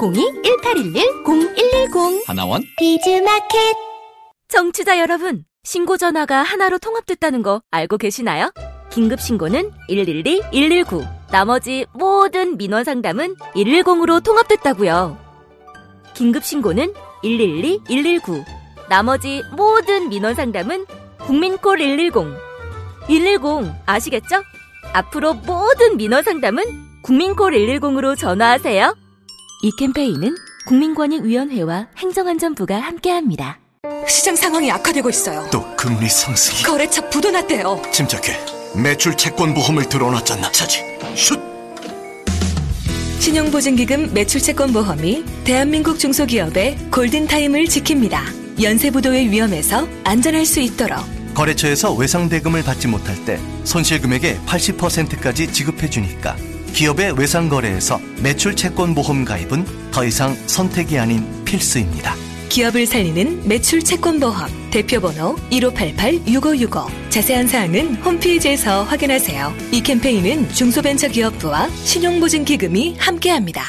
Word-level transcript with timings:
02-1811-0110 0.00 2.26
하나원? 2.26 2.62
비즈마켓. 2.78 3.76
청취자 4.48 4.98
여러분 4.98 5.44
신고 5.62 5.98
전화가 5.98 6.42
하나로 6.42 6.78
통합됐다는 6.78 7.42
거 7.42 7.60
알고 7.70 7.98
계시나요? 7.98 8.50
긴급 8.90 9.20
신고는 9.20 9.70
112, 9.88 10.40
119 10.50 11.04
나머지 11.30 11.84
모든 11.92 12.56
민원 12.56 12.84
상담은 12.84 13.36
110으로 13.54 14.24
통합됐다고요. 14.24 15.18
긴급 16.14 16.44
신고는 16.44 16.94
112, 17.22 17.80
119 17.86 18.42
나머지 18.88 19.42
모든 19.54 20.08
민원 20.08 20.34
상담은 20.34 20.86
국민콜 21.18 21.76
110 21.78 22.12
110 23.06 23.70
아시겠죠? 23.84 24.42
앞으로 24.94 25.34
모든 25.34 25.98
민원 25.98 26.22
상담은 26.24 26.64
국민콜 27.02 27.52
110으로 27.52 28.16
전화하세요. 28.18 28.96
이 29.62 29.70
캠페인은 29.76 30.36
국민권익위원회와 30.66 31.88
행정안전부가 31.98 32.80
함께합니다. 32.80 33.58
시장 34.08 34.34
상황이 34.34 34.70
악화되고 34.70 35.10
있어요. 35.10 35.46
또 35.52 35.76
금리 35.76 36.08
상승이 36.08 36.62
거래처 36.62 37.08
부도 37.10 37.30
났대요. 37.30 37.82
침착해 37.92 38.38
매출 38.74 39.16
채권 39.16 39.52
보험을 39.52 39.88
들어놨잖아 39.88 40.50
차지 40.52 40.82
슛 41.14 41.38
신용보증기금 43.18 44.14
매출채권보험이 44.14 45.24
대한민국 45.44 45.98
중소기업의 45.98 46.90
골든타임을 46.90 47.64
지킵니다. 47.64 48.62
연쇄부도의 48.62 49.30
위험에서 49.30 49.86
안전할 50.04 50.46
수 50.46 50.60
있도록 50.60 50.98
거래처에서 51.34 51.92
외상대금을 51.92 52.62
받지 52.62 52.88
못할 52.88 53.22
때 53.26 53.38
손실금액의 53.64 54.40
80%까지 54.46 55.52
지급해주니까 55.52 56.36
기업의 56.72 57.18
외상 57.18 57.48
거래에서 57.48 58.00
매출 58.22 58.54
채권 58.56 58.94
보험 58.94 59.24
가입은 59.24 59.90
더 59.90 60.04
이상 60.04 60.34
선택이 60.46 60.98
아닌 60.98 61.26
필수입니다. 61.44 62.14
기업을 62.48 62.86
살리는 62.86 63.46
매출 63.46 63.80
채권 63.80 64.18
보험 64.18 64.48
대표번호 64.70 65.36
1588-6565 65.50 67.10
자세한 67.10 67.46
사항은 67.46 67.96
홈페이지에서 67.96 68.82
확인하세요. 68.84 69.52
이 69.72 69.80
캠페인은 69.80 70.48
중소벤처기업부와 70.48 71.68
신용보증기금이 71.68 72.96
함께합니다. 72.98 73.62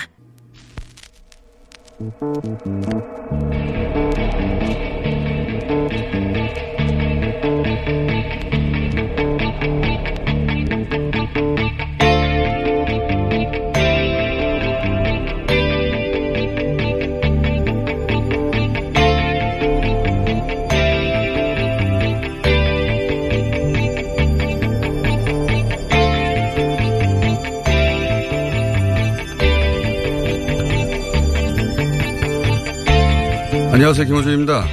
안녕하세요. 33.81 34.05
김호준입니다. 34.05 34.63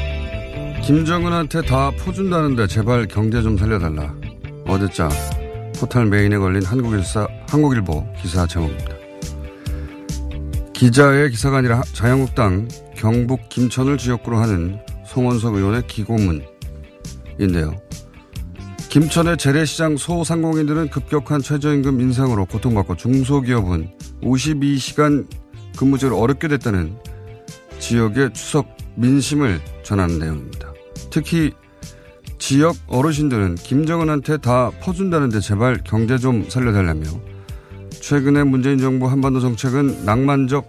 김정은한테 0.84 1.62
다 1.62 1.90
퍼준다는데 1.92 2.66
제발 2.66 3.08
경제 3.08 3.40
좀 3.40 3.56
살려달라. 3.56 4.14
어제자 4.66 5.08
포탈 5.80 6.04
메인에 6.04 6.36
걸린 6.36 6.62
한국일사, 6.62 7.26
한국일보 7.48 8.06
기사 8.20 8.46
제목입니다. 8.46 8.94
기자의 10.74 11.30
기사가 11.30 11.56
아니라 11.56 11.80
자유한국당 11.94 12.68
경북 12.94 13.48
김천을 13.48 13.96
지역구로 13.96 14.36
하는 14.36 14.78
송원석 15.06 15.54
의원의 15.54 15.86
기고문인데요. 15.86 17.80
김천의 18.90 19.38
재래시장 19.38 19.96
소상공인들은 19.96 20.90
급격한 20.90 21.40
최저임금 21.40 21.98
인상으로 21.98 22.44
고통받고 22.44 22.96
중소기업은 22.96 23.90
52시간 24.22 25.26
근무제를 25.78 26.14
어렵게 26.14 26.48
됐다는 26.48 27.07
지역의 27.78 28.32
추석 28.34 28.76
민심을 28.96 29.60
전하는 29.82 30.18
내용입니다. 30.18 30.72
특히 31.10 31.52
지역 32.38 32.76
어르신들은 32.86 33.56
김정은한테 33.56 34.38
다 34.38 34.70
퍼준다는데 34.80 35.40
제발 35.40 35.82
경제 35.84 36.18
좀 36.18 36.48
살려달라며 36.48 37.06
최근에 37.90 38.44
문재인 38.44 38.78
정부 38.78 39.06
한반도 39.06 39.40
정책은 39.40 40.04
낭만적 40.04 40.66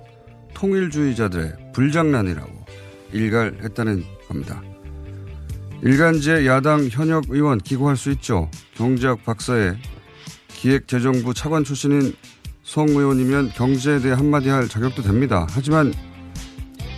통일주의자들의 0.54 1.72
불장난이라고 1.74 2.66
일갈했다는 3.14 4.04
겁니다. 4.28 4.62
일간지의 5.82 6.46
야당 6.48 6.88
현역 6.90 7.26
의원 7.30 7.60
기고할 7.60 7.96
수 7.96 8.12
있죠. 8.12 8.50
경제학 8.76 9.24
박사의 9.24 9.78
기획재정부 10.50 11.34
차관 11.34 11.64
출신인 11.64 12.14
송 12.64 12.90
의원이면 12.90 13.50
경제에 13.50 14.00
대해 14.00 14.14
한마디 14.14 14.50
할 14.50 14.68
자격도 14.68 15.02
됩니다. 15.04 15.48
하지만 15.52 15.94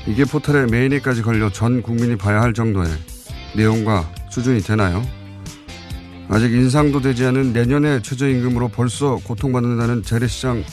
이게 0.08 0.26
포털에 0.26 0.66
메인에까지 0.66 1.22
걸려 1.22 1.52
전 1.52 1.82
국민이 1.82 2.16
봐야 2.16 2.42
할 2.42 2.54
정도의 2.54 2.90
내용과 3.56 4.10
수준이 4.30 4.62
되나요? 4.62 5.04
아직 6.28 6.52
인상도 6.52 7.02
되지 7.02 7.26
않은 7.26 7.54
내년의 7.54 8.02
최저임금으로 8.02 8.70
벌써 8.70 9.18
고통받는다는 9.18 10.04
재래시장 10.04 10.64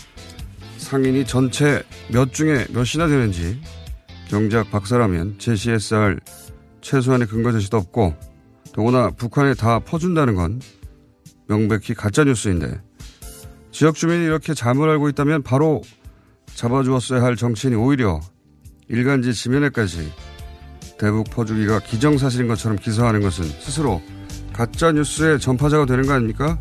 상인이 0.76 1.26
전체 1.26 1.82
몇 2.10 2.32
중에 2.32 2.66
몇이나 2.70 3.08
되는지 3.08 3.60
경제학 4.28 4.70
박사라면 4.70 5.38
제시했어야 5.38 6.00
할 6.00 6.20
최소한의 6.80 7.26
근거 7.26 7.52
제시도 7.52 7.76
없고 7.76 8.14
더구나 8.72 9.10
북한에 9.10 9.54
다 9.54 9.80
퍼준다는 9.80 10.36
건 10.36 10.60
명백히 11.48 11.92
가짜뉴스인데 11.92 12.80
지역 13.72 13.94
주민이 13.94 14.24
이렇게 14.24 14.54
잠을 14.54 14.88
알고 14.88 15.08
있다면 15.10 15.42
바로 15.42 15.82
잡아주었어야 16.54 17.22
할 17.22 17.36
정치인이 17.36 17.76
오히려 17.76 18.20
일간지 18.88 19.34
지면에까지 19.34 20.12
대북 20.98 21.30
퍼주기가 21.30 21.80
기정사실인 21.80 22.48
것처럼 22.48 22.78
기사하는 22.78 23.20
것은 23.20 23.44
스스로 23.44 24.02
가짜 24.52 24.90
뉴스의 24.92 25.38
전파자가 25.38 25.86
되는 25.86 26.06
거 26.06 26.14
아닙니까? 26.14 26.58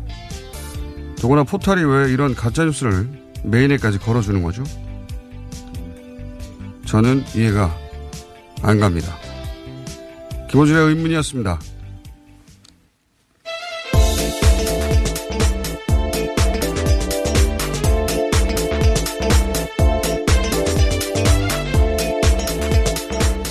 더구나 1.18 1.42
포탈이 1.42 1.82
왜 1.84 2.12
이런 2.12 2.34
가짜 2.34 2.64
뉴스를 2.64 3.08
메인에까지 3.44 3.98
걸어주는 3.98 4.42
거죠? 4.42 4.62
저는 6.86 7.24
이해가 7.34 7.74
안 8.62 8.78
갑니다. 8.78 9.16
김호준의 10.50 10.88
의문이었습니다. 10.88 11.58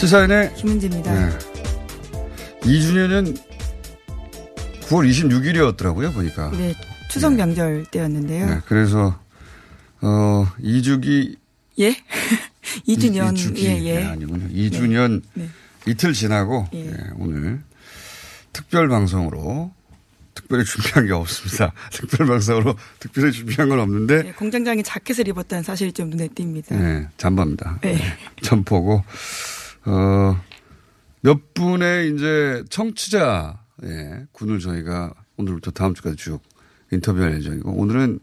시사인의 0.07 0.53
김은지입니다. 0.55 1.13
네. 1.13 1.37
2주년은 2.61 3.37
9월 4.83 5.09
26일이었더라고요, 5.09 6.13
보니까. 6.13 6.49
네, 6.51 6.73
추석 7.09 7.35
명절 7.35 7.87
때였는데요. 7.91 8.45
네, 8.45 8.61
그래서, 8.67 9.19
어, 9.99 10.47
2주기. 10.61 11.35
예? 11.79 11.91
2주년. 12.87 13.33
2주기. 13.33 13.63
예, 13.63 13.83
예. 13.83 13.99
네, 13.99 14.05
아니군요. 14.05 14.47
2주년 14.47 15.21
네. 15.33 15.49
이틀 15.85 16.13
지나고, 16.13 16.67
예. 16.73 16.87
예, 16.87 16.93
오늘 17.17 17.61
특별 18.53 18.87
방송으로 18.87 19.73
특별히 20.33 20.63
준비한 20.63 21.05
게 21.05 21.11
없습니다. 21.11 21.73
특별 21.91 22.27
방송으로 22.27 22.75
특별히 22.99 23.33
준비한 23.33 23.67
건 23.67 23.81
없는데, 23.81 24.23
네, 24.23 24.31
공장장이 24.31 24.83
자켓을 24.83 25.27
입었다는 25.27 25.63
사실이 25.63 25.91
좀 25.91 26.09
눈에 26.11 26.29
띕니다. 26.29 26.69
네, 26.79 27.07
잠바입니다. 27.17 27.79
네. 27.81 27.99
점포고, 28.41 29.03
어, 29.87 30.37
몇 31.21 31.53
분의 31.53 32.13
이제 32.13 32.63
청취자, 32.69 33.63
예, 33.83 34.25
군을 34.33 34.59
저희가 34.59 35.13
오늘부터 35.37 35.71
다음 35.71 35.93
주까지 35.93 36.17
쭉 36.17 36.41
인터뷰할 36.91 37.35
예정이고, 37.35 37.71
오늘은 37.71 38.19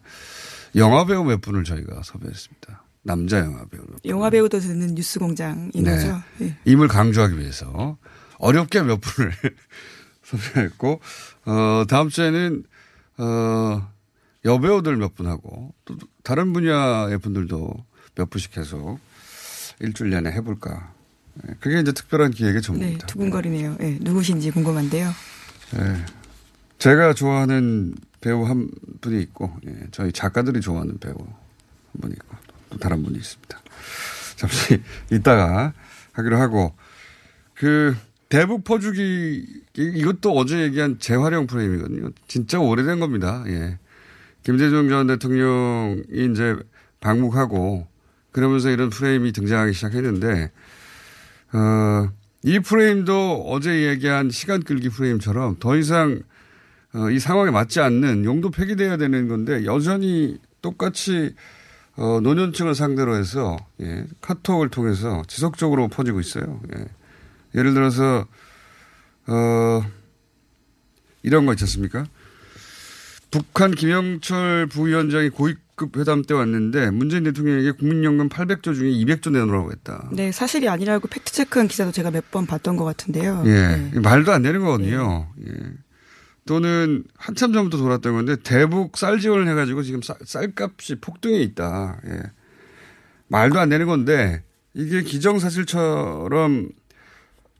영화배우 0.76 1.24
몇 1.24 1.40
분을 1.40 1.64
저희가 1.64 2.02
섭외했습니다. 2.02 2.82
남자 3.02 3.38
영화 3.38 3.64
배우. 3.66 3.82
영화 4.04 4.30
배우도 4.30 4.60
듣는 4.60 4.94
뉴스 4.94 5.18
공장인 5.18 5.70
네. 5.74 5.82
거죠. 5.82 6.20
네. 6.38 6.56
임을 6.64 6.88
강조하기 6.88 7.38
위해서 7.38 7.96
어렵게 8.38 8.82
몇 8.82 9.00
분을 9.00 9.32
섭외했고, 10.22 11.00
어, 11.46 11.84
다음 11.88 12.10
주에는, 12.10 12.64
어, 13.18 13.90
여배우들 14.44 14.96
몇 14.96 15.14
분하고 15.14 15.72
또 15.86 15.96
다른 16.22 16.52
분야의 16.52 17.18
분들도 17.18 17.72
몇 18.16 18.28
분씩 18.28 18.52
계속 18.52 18.98
일주일 19.80 20.10
내내 20.10 20.30
해볼까. 20.30 20.92
예, 21.48 21.54
그게 21.60 21.80
이제 21.80 21.92
특별한 21.92 22.30
기획의 22.32 22.60
네, 22.60 22.66
전부입니다. 22.66 23.06
두근거리네요. 23.06 23.76
네, 23.78 23.98
누구신지 24.00 24.50
궁금한데요. 24.50 25.10
예. 25.76 26.04
제가 26.78 27.14
좋아하는 27.14 27.94
배우 28.20 28.44
한 28.44 28.68
분이 29.00 29.20
있고, 29.22 29.52
예, 29.66 29.74
저희 29.90 30.12
작가들이 30.12 30.60
좋아하는 30.60 30.98
배우 30.98 31.14
한 31.18 31.26
분이 32.00 32.12
있고, 32.14 32.36
또 32.70 32.78
다른 32.78 33.02
분이 33.02 33.16
있습니다. 33.18 33.60
잠시 34.36 34.82
이따가 35.10 35.72
하기로 36.12 36.38
하고, 36.38 36.74
그, 37.54 37.96
대북 38.28 38.64
퍼주기, 38.64 39.46
이- 39.76 39.92
이것도 39.94 40.32
어제 40.36 40.60
얘기한 40.62 40.98
재활용 40.98 41.46
프레임이거든요. 41.46 42.10
진짜 42.26 42.58
오래된 42.58 42.98
겁니다. 43.00 43.44
예. 43.46 43.78
김대중 44.42 44.88
전 44.88 45.06
대통령이 45.06 46.02
이제 46.32 46.56
방북하고, 47.00 47.86
그러면서 48.32 48.70
이런 48.70 48.90
프레임이 48.90 49.32
등장하기 49.32 49.72
시작했는데, 49.72 50.50
어, 51.54 52.10
이 52.42 52.58
프레임도 52.58 53.46
어제 53.48 53.88
얘기한 53.88 54.30
시간 54.30 54.62
끌기 54.62 54.88
프레임처럼 54.88 55.56
더 55.60 55.76
이상 55.76 56.20
어, 56.92 57.10
이 57.10 57.18
상황에 57.18 57.50
맞지 57.50 57.80
않는 57.80 58.24
용도 58.24 58.50
폐기돼야 58.50 58.96
되는 58.96 59.28
건데 59.28 59.64
여전히 59.64 60.38
똑같이 60.60 61.34
어, 61.96 62.20
노년층을 62.20 62.74
상대로 62.74 63.16
해서 63.16 63.56
예, 63.80 64.04
카톡을 64.20 64.68
통해서 64.68 65.22
지속적으로 65.28 65.88
퍼지고 65.88 66.18
있어요. 66.18 66.60
예. 66.76 66.86
예를 67.54 67.72
들어서 67.72 68.26
어, 69.26 69.82
이런 71.22 71.46
거 71.46 71.52
있지 71.52 71.64
않습니까? 71.64 72.04
북한 73.30 73.70
김영철 73.70 74.66
부위원장이 74.66 75.30
고위 75.30 75.54
급 75.76 75.96
회담 75.96 76.22
때 76.22 76.34
왔는데 76.34 76.90
문재인 76.90 77.24
대통령에게 77.24 77.72
국민연금 77.72 78.28
800조 78.28 78.74
중에 78.74 78.90
200조 78.90 79.32
내놓으라고 79.32 79.72
했다. 79.72 80.08
네, 80.12 80.30
사실이 80.30 80.68
아니라고 80.68 81.08
fact 81.08 81.32
check한 81.32 81.66
기사도 81.68 81.90
제가 81.92 82.10
몇 82.10 82.24
번 82.30 82.46
봤던 82.46 82.76
것 82.76 82.84
같은데요. 82.84 83.42
예. 83.46 83.90
네. 83.92 84.00
말도 84.00 84.32
안 84.32 84.42
되는 84.42 84.60
거거든요. 84.60 85.28
예. 85.46 85.52
또는 86.46 87.04
한참 87.16 87.52
전부터 87.52 87.78
돌았던 87.78 88.12
건데 88.12 88.36
대북 88.42 88.96
쌀 88.96 89.18
지원을 89.18 89.48
해가지고 89.48 89.82
지금 89.82 90.02
쌀, 90.02 90.16
쌀값이 90.24 90.96
폭등해 91.00 91.38
있다. 91.40 92.00
예. 92.06 92.22
말도 93.28 93.58
안 93.58 93.68
되는 93.68 93.86
건데 93.86 94.44
이게 94.74 95.02
기정사실처럼 95.02 96.68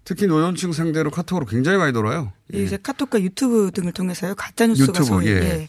특히 0.04 0.26
노년층 0.26 0.72
상대로 0.72 1.10
카톡으로 1.10 1.46
굉장히 1.46 1.78
많이 1.78 1.92
돌아요. 1.92 2.32
예. 2.52 2.62
이제 2.62 2.76
카톡과 2.80 3.20
유튜브 3.22 3.70
등을 3.72 3.92
통해서요 3.92 4.34
가짜 4.34 4.66
뉴스가 4.66 4.88
유튜브, 4.90 5.04
소위 5.04 5.28
예. 5.28 5.32
예, 5.32 5.68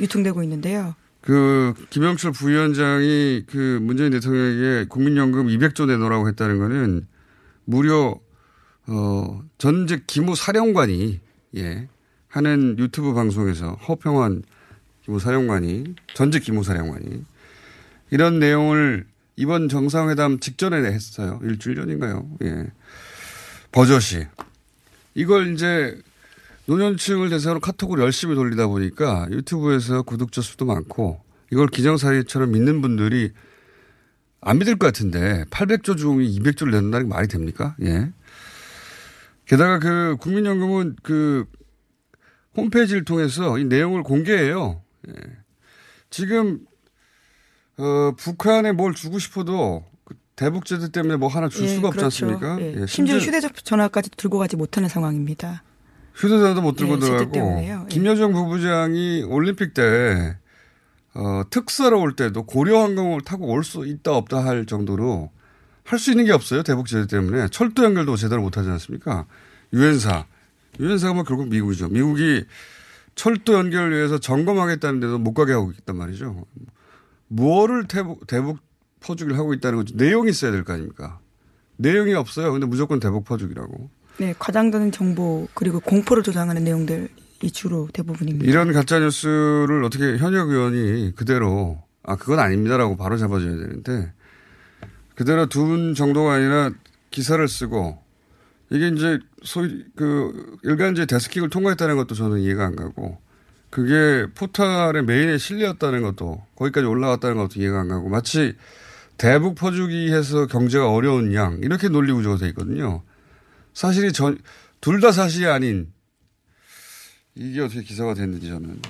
유통되고 0.00 0.42
있는데요. 0.42 0.94
그 1.24 1.72
김영철 1.88 2.32
부위원장이 2.32 3.44
그 3.46 3.78
문재인 3.80 4.10
대통령에게 4.10 4.88
국민연금 4.90 5.46
200조 5.46 5.86
내놓으라고 5.86 6.28
했다는 6.28 6.58
거는 6.58 7.06
무려 7.64 8.20
어 8.86 9.42
전직 9.56 10.06
기무 10.06 10.36
사령관이 10.36 11.20
예 11.56 11.88
하는 12.28 12.76
유튜브 12.78 13.14
방송에서 13.14 13.72
허평환 13.72 14.42
기무 15.02 15.18
사령관이 15.18 15.94
전직 16.12 16.42
기무 16.42 16.62
사령관이 16.62 17.24
이런 18.10 18.38
내용을 18.38 19.06
이번 19.36 19.70
정상회담 19.70 20.40
직전에 20.40 20.76
했어요. 20.76 21.40
일주일 21.42 21.76
전인가요? 21.76 22.28
예. 22.42 22.66
버젓이. 23.72 24.26
이걸 25.14 25.54
이제 25.54 25.98
노년층을 26.66 27.28
대상으로 27.30 27.60
카톡을 27.60 28.00
열심히 28.00 28.34
돌리다 28.34 28.66
보니까 28.66 29.26
유튜브에서 29.30 30.02
구독자 30.02 30.40
수도 30.40 30.64
많고 30.64 31.20
이걸 31.52 31.68
기정사실처럼 31.68 32.52
믿는 32.52 32.80
분들이 32.80 33.32
안 34.40 34.58
믿을 34.58 34.76
것 34.76 34.86
같은데 34.86 35.44
800조 35.50 35.96
중에 35.96 36.26
200조를 36.26 36.70
낸다는 36.70 37.08
게 37.08 37.14
말이 37.14 37.28
됩니까? 37.28 37.76
예. 37.82 38.12
게다가 39.46 39.78
그 39.78 40.16
국민연금은 40.20 40.96
그 41.02 41.46
홈페이지를 42.56 43.04
통해서 43.04 43.58
이 43.58 43.64
내용을 43.64 44.02
공개해요. 44.02 44.82
예. 45.08 45.14
지금 46.10 46.60
어, 47.76 48.12
북한에 48.16 48.72
뭘 48.72 48.94
주고 48.94 49.18
싶어도 49.18 49.84
그 50.04 50.14
대북제재 50.36 50.90
때문에 50.92 51.16
뭐 51.16 51.28
하나 51.28 51.48
줄 51.48 51.64
예, 51.64 51.68
수가 51.68 51.88
없지 51.88 51.98
그렇죠. 51.98 52.26
않습니까? 52.26 52.60
예. 52.60 52.82
예, 52.82 52.86
심지어 52.86 53.18
휴대전화까지 53.18 54.10
들고 54.16 54.38
가지 54.38 54.56
못하는 54.56 54.88
상황입니다. 54.88 55.62
휴대전화도 56.14 56.62
못 56.62 56.76
들고 56.76 56.94
예, 56.94 56.98
들어가고. 57.00 57.38
예. 57.62 57.78
김여정 57.88 58.32
부부장이 58.32 59.24
올림픽 59.24 59.74
때 59.74 60.36
어, 61.14 61.42
특사로 61.50 62.00
올 62.00 62.16
때도 62.16 62.44
고려 62.44 62.82
항공을 62.82 63.20
타고 63.22 63.46
올 63.52 63.62
수 63.64 63.86
있다 63.86 64.12
없다 64.16 64.44
할 64.44 64.66
정도로 64.66 65.30
할 65.84 65.98
수 65.98 66.10
있는 66.10 66.24
게 66.24 66.32
없어요 66.32 66.62
대북 66.62 66.86
제재 66.86 67.06
때문에 67.06 67.48
철도 67.48 67.84
연결도 67.84 68.16
제대로 68.16 68.42
못 68.42 68.56
하지 68.56 68.68
않습니까? 68.70 69.26
유엔사 69.72 70.24
유엔사가 70.80 71.14
뭐 71.14 71.22
결국 71.24 71.48
미국이죠. 71.48 71.88
미국이 71.88 72.44
철도 73.14 73.52
연결을 73.54 73.92
위해서 73.96 74.18
점검하겠다는데도 74.18 75.18
못 75.18 75.34
가게 75.34 75.52
하고 75.52 75.70
있단 75.78 75.96
말이죠. 75.96 76.44
무엇을 77.28 77.86
대북, 77.86 78.26
대북 78.26 78.58
퍼주기를 79.00 79.38
하고 79.38 79.52
있다는 79.54 79.78
거죠. 79.78 79.94
내용이 79.96 80.30
있어야 80.30 80.50
될 80.50 80.64
거 80.64 80.72
아닙니까? 80.72 81.20
내용이 81.76 82.14
없어요. 82.14 82.50
근데 82.52 82.66
무조건 82.66 82.98
대북 82.98 83.24
퍼주기라고. 83.24 83.88
네, 84.18 84.34
과장되는 84.38 84.92
정보 84.92 85.48
그리고 85.54 85.80
공포를 85.80 86.22
조장하는 86.22 86.64
내용들이 86.64 87.50
주로 87.52 87.88
대부분입니다. 87.92 88.48
이런 88.48 88.72
가짜 88.72 88.98
뉴스를 88.98 89.82
어떻게 89.84 90.16
현역 90.16 90.50
의원이 90.50 91.14
그대로 91.16 91.82
아 92.02 92.16
그건 92.16 92.38
아닙니다라고 92.38 92.96
바로 92.96 93.16
잡아줘야 93.16 93.50
되는데 93.50 94.12
그대로 95.14 95.46
둔 95.46 95.94
정도가 95.94 96.34
아니라 96.34 96.70
기사를 97.10 97.46
쓰고 97.46 97.98
이게 98.70 98.88
이제 98.88 99.18
소위 99.42 99.84
그 99.96 100.58
일간지 100.62 101.06
데스킹을 101.06 101.50
통과했다는 101.50 101.96
것도 101.96 102.14
저는 102.14 102.40
이해가 102.40 102.64
안 102.64 102.76
가고 102.76 103.18
그게 103.70 104.26
포탈의 104.34 105.04
메인에 105.04 105.38
실렸다는 105.38 106.02
것도 106.02 106.44
거기까지 106.56 106.86
올라갔다는 106.86 107.36
것도 107.36 107.60
이해가 107.60 107.80
안 107.80 107.88
가고 107.88 108.08
마치 108.08 108.54
대북 109.18 109.54
퍼주기 109.56 110.12
해서 110.12 110.46
경제가 110.46 110.90
어려운 110.90 111.34
양 111.34 111.58
이렇게 111.62 111.88
논리 111.88 112.12
구조가 112.12 112.36
돼 112.36 112.48
있거든요. 112.48 113.02
사실이 113.74 114.12
둘다 114.80 115.12
사실이 115.12 115.46
아닌 115.46 115.92
이게 117.34 117.60
어떻게 117.60 117.82
기사가 117.82 118.14
됐는지 118.14 118.48
저는. 118.48 118.80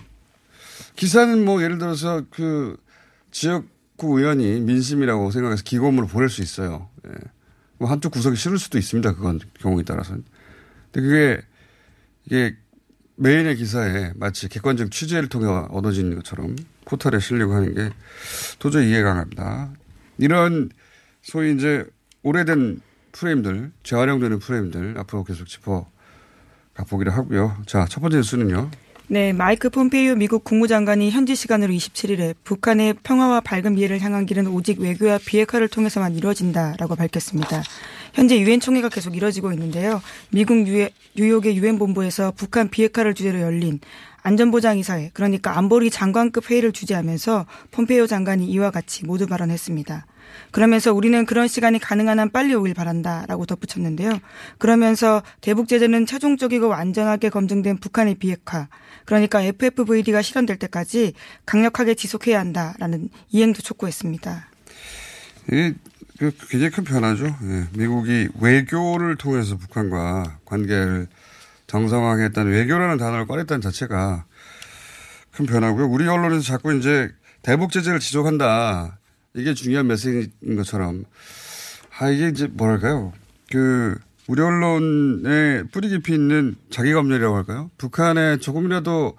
기사는 0.96 1.44
뭐 1.44 1.62
예를 1.62 1.78
들어서 1.78 2.22
그 2.30 2.76
지역구 3.30 4.18
의원이 4.18 4.60
민심이라고 4.60 5.30
생각해서 5.30 5.62
기고문을 5.64 6.08
보낼 6.08 6.28
수 6.28 6.42
있어요. 6.42 6.88
예. 7.06 7.12
뭐 7.78 7.88
한쪽 7.90 8.12
구석이 8.12 8.36
싫을 8.36 8.58
수도 8.58 8.78
있습니다. 8.78 9.14
그건 9.14 9.40
경우에 9.58 9.82
따라서는. 9.82 10.24
근데 10.92 11.08
그게 11.08 11.42
이게 12.26 12.56
메인의 13.16 13.56
기사에 13.56 14.12
마치 14.16 14.48
객관적 14.48 14.90
취재를 14.90 15.28
통해 15.28 15.46
얻어진 15.70 16.14
것처럼 16.14 16.56
포털에 16.84 17.20
실려고 17.20 17.54
하는 17.54 17.74
게 17.74 17.90
도저히 18.58 18.90
이해가 18.90 19.10
안 19.12 19.16
갑니다. 19.18 19.72
이런 20.18 20.70
소위 21.22 21.54
이제 21.54 21.84
오래된 22.22 22.80
프레임들, 23.14 23.70
재활용되는 23.84 24.40
프레임들 24.40 24.96
앞으로 24.98 25.24
계속 25.24 25.46
짚어 25.46 25.86
가보기로 26.74 27.12
하고요. 27.12 27.56
자, 27.66 27.86
첫 27.88 28.00
번째 28.00 28.18
뉴스는요. 28.18 28.70
네, 29.06 29.32
마이크 29.32 29.68
폼페이오 29.68 30.16
미국 30.16 30.44
국무장관이 30.44 31.10
현지 31.10 31.34
시간으로 31.34 31.72
27일에 31.72 32.34
북한의 32.42 32.94
평화와 33.02 33.40
밝은 33.40 33.74
미래를 33.74 34.00
향한 34.00 34.24
길은 34.26 34.46
오직 34.46 34.80
외교와 34.80 35.18
비핵화를 35.24 35.68
통해서만 35.68 36.14
이루어진다라고 36.14 36.96
밝혔습니다. 36.96 37.62
현재 38.14 38.40
유엔 38.40 38.60
총회가 38.60 38.88
계속 38.88 39.14
이뤄지고 39.14 39.52
있는데요. 39.52 40.00
미국 40.30 40.56
뉴욕의 41.16 41.56
유엔 41.56 41.78
본부에서 41.78 42.32
북한 42.34 42.70
비핵화를 42.70 43.14
주제로 43.14 43.40
열린 43.40 43.78
안전보장이사회, 44.24 45.10
그러니까 45.12 45.56
안보리 45.58 45.90
장관급 45.90 46.50
회의를 46.50 46.72
주재하면서 46.72 47.46
폼페이오 47.70 48.06
장관이 48.06 48.46
이와 48.46 48.70
같이 48.70 49.04
모두 49.04 49.26
발언했습니다. 49.26 50.06
그러면서 50.50 50.94
우리는 50.94 51.26
그런 51.26 51.46
시간이 51.46 51.78
가능한 51.78 52.18
한 52.18 52.30
빨리 52.30 52.54
오길 52.54 52.72
바란다라고 52.72 53.44
덧붙였는데요. 53.44 54.18
그러면서 54.58 55.22
대북 55.42 55.68
제재는 55.68 56.06
최종적이고 56.06 56.68
완전하게 56.68 57.28
검증된 57.28 57.76
북한의 57.76 58.14
비핵화, 58.14 58.68
그러니까 59.04 59.42
FFVD가 59.42 60.22
실현될 60.22 60.56
때까지 60.56 61.12
강력하게 61.44 61.94
지속해야 61.94 62.40
한다라는 62.40 63.10
이행도 63.30 63.60
촉구했습니다. 63.60 64.48
이게 65.48 65.74
그 66.18 66.32
굉장히 66.48 66.70
큰 66.70 66.84
변화죠. 66.84 67.26
예. 67.26 67.66
미국이 67.76 68.28
외교를 68.40 69.16
통해서 69.16 69.58
북한과 69.58 70.38
관계를 70.46 71.08
정상화하겠다는 71.74 72.52
외교라는 72.52 72.96
단어를 72.98 73.26
꺼냈다는 73.26 73.60
자체가 73.60 74.24
큰 75.32 75.46
변화고요. 75.46 75.86
우리 75.88 76.06
언론에서 76.06 76.42
자꾸 76.42 76.72
이제 76.74 77.10
대북 77.42 77.72
제재를 77.72 77.98
지속한다. 77.98 78.98
이게 79.34 79.54
중요한 79.54 79.86
메시지인 79.88 80.56
것처럼 80.56 81.04
아 81.98 82.08
이게 82.08 82.28
이제 82.28 82.46
뭐랄까요 82.46 83.12
그 83.50 83.98
우리 84.28 84.40
언론에 84.40 85.64
뿌리 85.72 85.88
깊이 85.88 86.14
있는 86.14 86.54
자기검열이라고 86.70 87.36
할까요? 87.36 87.70
북한에 87.76 88.38
조금이라도 88.38 89.18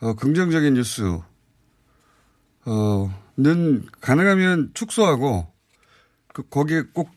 어, 0.00 0.14
긍정적인 0.14 0.74
뉴스 0.74 1.02
어 2.66 3.26
는 3.36 3.84
가능하면 4.00 4.70
축소하고 4.72 5.46
그 6.32 6.42
거기에 6.48 6.84
꼭 6.92 7.10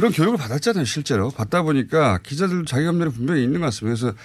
그런 0.00 0.12
교육을 0.12 0.38
받았잖아요 0.38 0.86
실제로 0.86 1.28
받다 1.30 1.62
보니까 1.62 2.20
기자들도 2.22 2.64
자기검열이 2.64 3.10
분명히 3.10 3.42
있는 3.42 3.60
것 3.60 3.66
같습니다. 3.66 4.00
그래서 4.00 4.16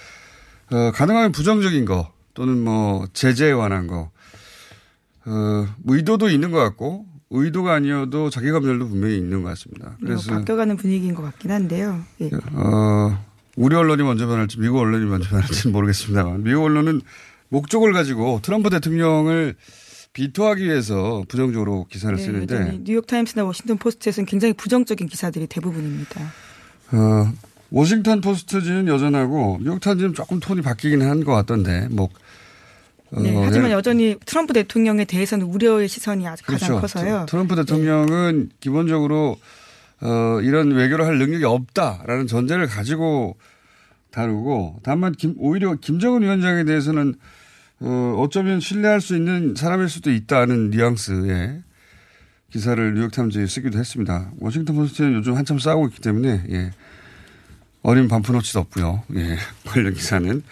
어, 0.70 0.90
가능하면 0.90 1.32
부정적인 1.32 1.84
거 1.84 2.10
또는 2.32 2.64
뭐 2.64 3.06
제재에 3.12 3.52
관한 3.52 3.86
거 3.86 4.10
어, 5.26 5.66
의도도 5.84 6.30
있는 6.30 6.50
것 6.50 6.60
같고 6.60 7.04
의도가 7.28 7.74
아니어도 7.74 8.30
자기 8.30 8.50
감정도 8.52 8.88
분명히 8.88 9.18
있는 9.18 9.42
것 9.42 9.50
같습니다. 9.50 9.98
그래서 10.00 10.32
바뀌어가는 10.32 10.78
분위기인 10.78 11.14
것 11.14 11.22
같긴 11.24 11.50
한데요. 11.50 12.00
예. 12.22 12.30
어, 12.54 13.22
우리 13.56 13.76
언론이 13.76 14.02
먼저 14.02 14.26
변할지 14.26 14.58
미국 14.58 14.78
언론이 14.78 15.04
먼저 15.04 15.28
변할지는 15.28 15.74
모르겠습니다만 15.74 16.42
미국 16.42 16.64
언론은 16.64 17.02
목적을 17.50 17.92
가지고 17.92 18.40
트럼프 18.42 18.70
대통령을 18.70 19.56
비토하기 20.16 20.64
위해서 20.64 21.22
부정적으로 21.28 21.86
기사를 21.90 22.16
네, 22.16 22.24
쓰는데 22.24 22.78
뉴욕 22.84 23.06
타임스나 23.06 23.44
워싱턴 23.44 23.76
포스트에서는 23.76 24.24
굉장히 24.24 24.54
부정적인 24.54 25.08
기사들이 25.08 25.46
대부분입니다. 25.46 26.32
어, 26.92 27.30
워싱턴 27.70 28.22
포스트지는 28.22 28.88
여전하고 28.88 29.58
뉴욕 29.60 29.78
타임즈는 29.78 30.14
조금 30.14 30.40
톤이 30.40 30.62
바뀌긴 30.62 31.02
한 31.02 31.22
것 31.22 31.32
같던데 31.32 31.88
뭐 31.90 32.08
네, 33.10 33.36
어, 33.36 33.42
하지만 33.44 33.68
네. 33.68 33.74
여전히 33.74 34.16
트럼프 34.24 34.54
대통령에 34.54 35.04
대해서는 35.04 35.44
우려의 35.44 35.86
시선이 35.86 36.26
아직 36.26 36.46
그렇죠. 36.46 36.64
가장 36.64 36.80
커서요. 36.80 37.26
트럼프 37.28 37.54
대통령은 37.54 38.48
네. 38.48 38.54
기본적으로 38.60 39.36
어, 40.00 40.40
이런 40.40 40.70
외교를 40.70 41.04
할 41.04 41.18
능력이 41.18 41.44
없다라는 41.44 42.26
전제를 42.26 42.68
가지고 42.68 43.36
다루고 44.12 44.80
다만 44.82 45.12
김, 45.12 45.34
오히려 45.36 45.74
김정은 45.74 46.22
위원장에 46.22 46.64
대해서는 46.64 47.16
어, 47.80 48.16
어쩌면 48.18 48.60
신뢰할 48.60 49.00
수 49.00 49.16
있는 49.16 49.54
사람일 49.54 49.88
수도 49.88 50.10
있다는 50.10 50.70
뉘앙스의 50.70 51.62
기사를 52.50 52.94
뉴욕타임즈에 52.94 53.46
쓰기도 53.46 53.78
했습니다. 53.78 54.30
워싱턴 54.38 54.76
포스트는 54.76 55.14
요즘 55.14 55.36
한참 55.36 55.58
싸우고 55.58 55.88
있기 55.88 56.00
때문에 56.00 56.44
예. 56.50 56.72
어린 57.82 58.08
반푼어치도 58.08 58.60
없고요. 58.60 59.02
예. 59.16 59.36
관련 59.66 59.92
기사는 59.92 60.42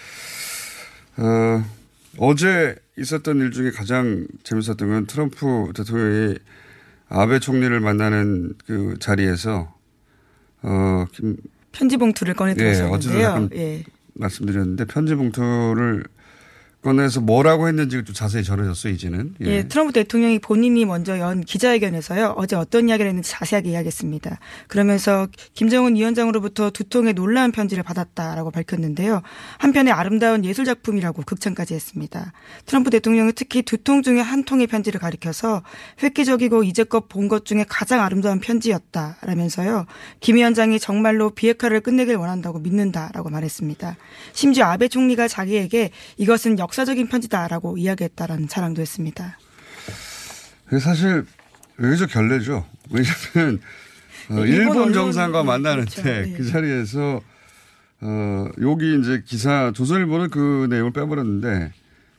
어, 1.16 1.64
어제 2.19 2.76
있었던 2.99 3.38
일 3.38 3.50
중에 3.52 3.71
가장 3.71 4.26
재밌었던 4.43 4.88
건 4.88 5.07
트럼프 5.07 5.73
대통령이 5.75 6.37
아베 7.09 7.38
총리를 7.38 7.78
만나는 7.81 8.54
그 8.66 8.97
자리에서 9.00 9.75
어, 10.62 11.07
김 11.12 11.37
편지 11.73 11.97
봉투를 11.97 12.35
꺼내 12.35 12.54
들었었는데요. 12.54 13.49
예, 13.54 13.59
예. 13.59 13.85
말씀드렸는데 14.14 14.85
편지 14.85 15.14
봉투를 15.14 16.04
꺼내서 16.84 17.22
뭐라고 17.22 17.66
했는지 17.66 18.04
좀 18.04 18.14
자세히 18.14 18.44
전해졌어요, 18.44 18.92
이제는. 18.92 19.36
예. 19.42 19.46
예. 19.46 19.68
트럼프 19.68 19.94
대통령이 19.94 20.38
본인이 20.38 20.84
먼저 20.84 21.18
연 21.18 21.40
기자회견에서요, 21.40 22.34
어제 22.36 22.56
어떤 22.56 22.90
이야기를 22.90 23.08
했는지 23.08 23.30
자세하게 23.30 23.70
이야기했습니다. 23.70 24.38
그러면서 24.68 25.26
김정은 25.54 25.96
위원장으로부터 25.96 26.68
두 26.70 26.84
통의 26.84 27.14
놀라운 27.14 27.52
편지를 27.52 27.82
받았다라고 27.82 28.50
밝혔는데요. 28.50 29.22
한편의 29.58 29.94
아름다운 29.94 30.44
예술작품이라고 30.44 31.22
극찬까지 31.22 31.72
했습니다. 31.74 32.32
트럼프 32.66 32.90
대통령은 32.90 33.32
특히 33.34 33.62
두 33.62 33.78
통 33.84 34.02
중에 34.02 34.20
한 34.20 34.44
통의 34.44 34.66
편지를 34.66 34.98
가리켜서 35.00 35.62
획기적이고 36.02 36.64
이제껏 36.64 37.08
본 37.08 37.28
것 37.28 37.46
중에 37.46 37.64
가장 37.68 38.00
아름다운 38.00 38.40
편지였다라면서요. 38.40 39.86
김 40.20 40.36
위원장이 40.36 40.78
정말로 40.78 41.30
비핵화를 41.30 41.80
끝내길 41.80 42.16
원한다고 42.16 42.58
믿는다라고 42.58 43.30
말했습니다. 43.30 43.96
심지어 44.32 44.66
아베 44.66 44.88
총리가 44.88 45.28
자기에게 45.28 45.90
이것은 46.18 46.58
역 46.58 46.74
역사적인 46.75 47.07
편지다라고 47.07 47.78
이야기했다라는 47.78 48.49
자랑도 48.49 48.83
했습니다. 48.83 49.38
사실 50.81 51.25
외교적 51.76 52.11
결례죠. 52.11 52.66
왜냐하면 52.90 53.61
어, 54.28 54.35
네, 54.35 54.50
일본, 54.50 54.76
일본 54.76 54.93
정상과 54.93 55.45
만나는데 55.45 56.02
그렇죠. 56.02 56.02
네. 56.02 56.33
그 56.37 56.45
자리에서 56.45 57.21
어, 58.00 58.49
여기 58.61 58.99
이제 58.99 59.23
기사 59.25 59.71
조선일보는 59.73 60.31
그 60.31 60.66
내용을 60.69 60.93
빼버렸는데 60.93 61.73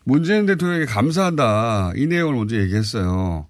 문재인 0.06 0.46
대통령에게 0.46 0.86
감사한다 0.86 1.92
이 1.96 2.08
내용을 2.08 2.36
먼저 2.36 2.56
얘기했어요. 2.56 3.48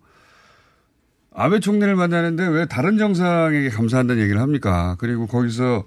아베 1.36 1.60
총리를 1.60 1.96
만나는데 1.96 2.48
왜 2.48 2.66
다른 2.66 2.98
정상에게 2.98 3.70
감사한다는 3.70 4.24
얘기를 4.24 4.42
합니까? 4.42 4.96
그리고 4.98 5.28
거기서 5.28 5.84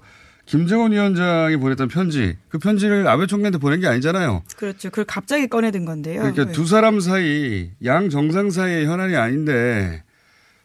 김정은 0.49 0.91
위원장이 0.91 1.57
보냈던 1.57 1.89
편지, 1.89 2.35
그 2.49 2.57
편지를 2.57 3.07
아베 3.07 3.27
총리한테 3.27 3.59
보낸 3.59 3.81
게 3.81 3.87
아니잖아요. 3.87 4.41
그렇죠. 4.57 4.89
그걸 4.89 5.05
갑자기 5.05 5.45
꺼내든 5.47 5.85
건데요. 5.85 6.21
그러니까 6.21 6.45
네. 6.45 6.51
두 6.51 6.65
사람 6.65 6.99
사이, 6.99 7.69
양 7.85 8.09
정상 8.09 8.49
사이의 8.49 8.87
현안이 8.87 9.15
아닌데, 9.15 10.03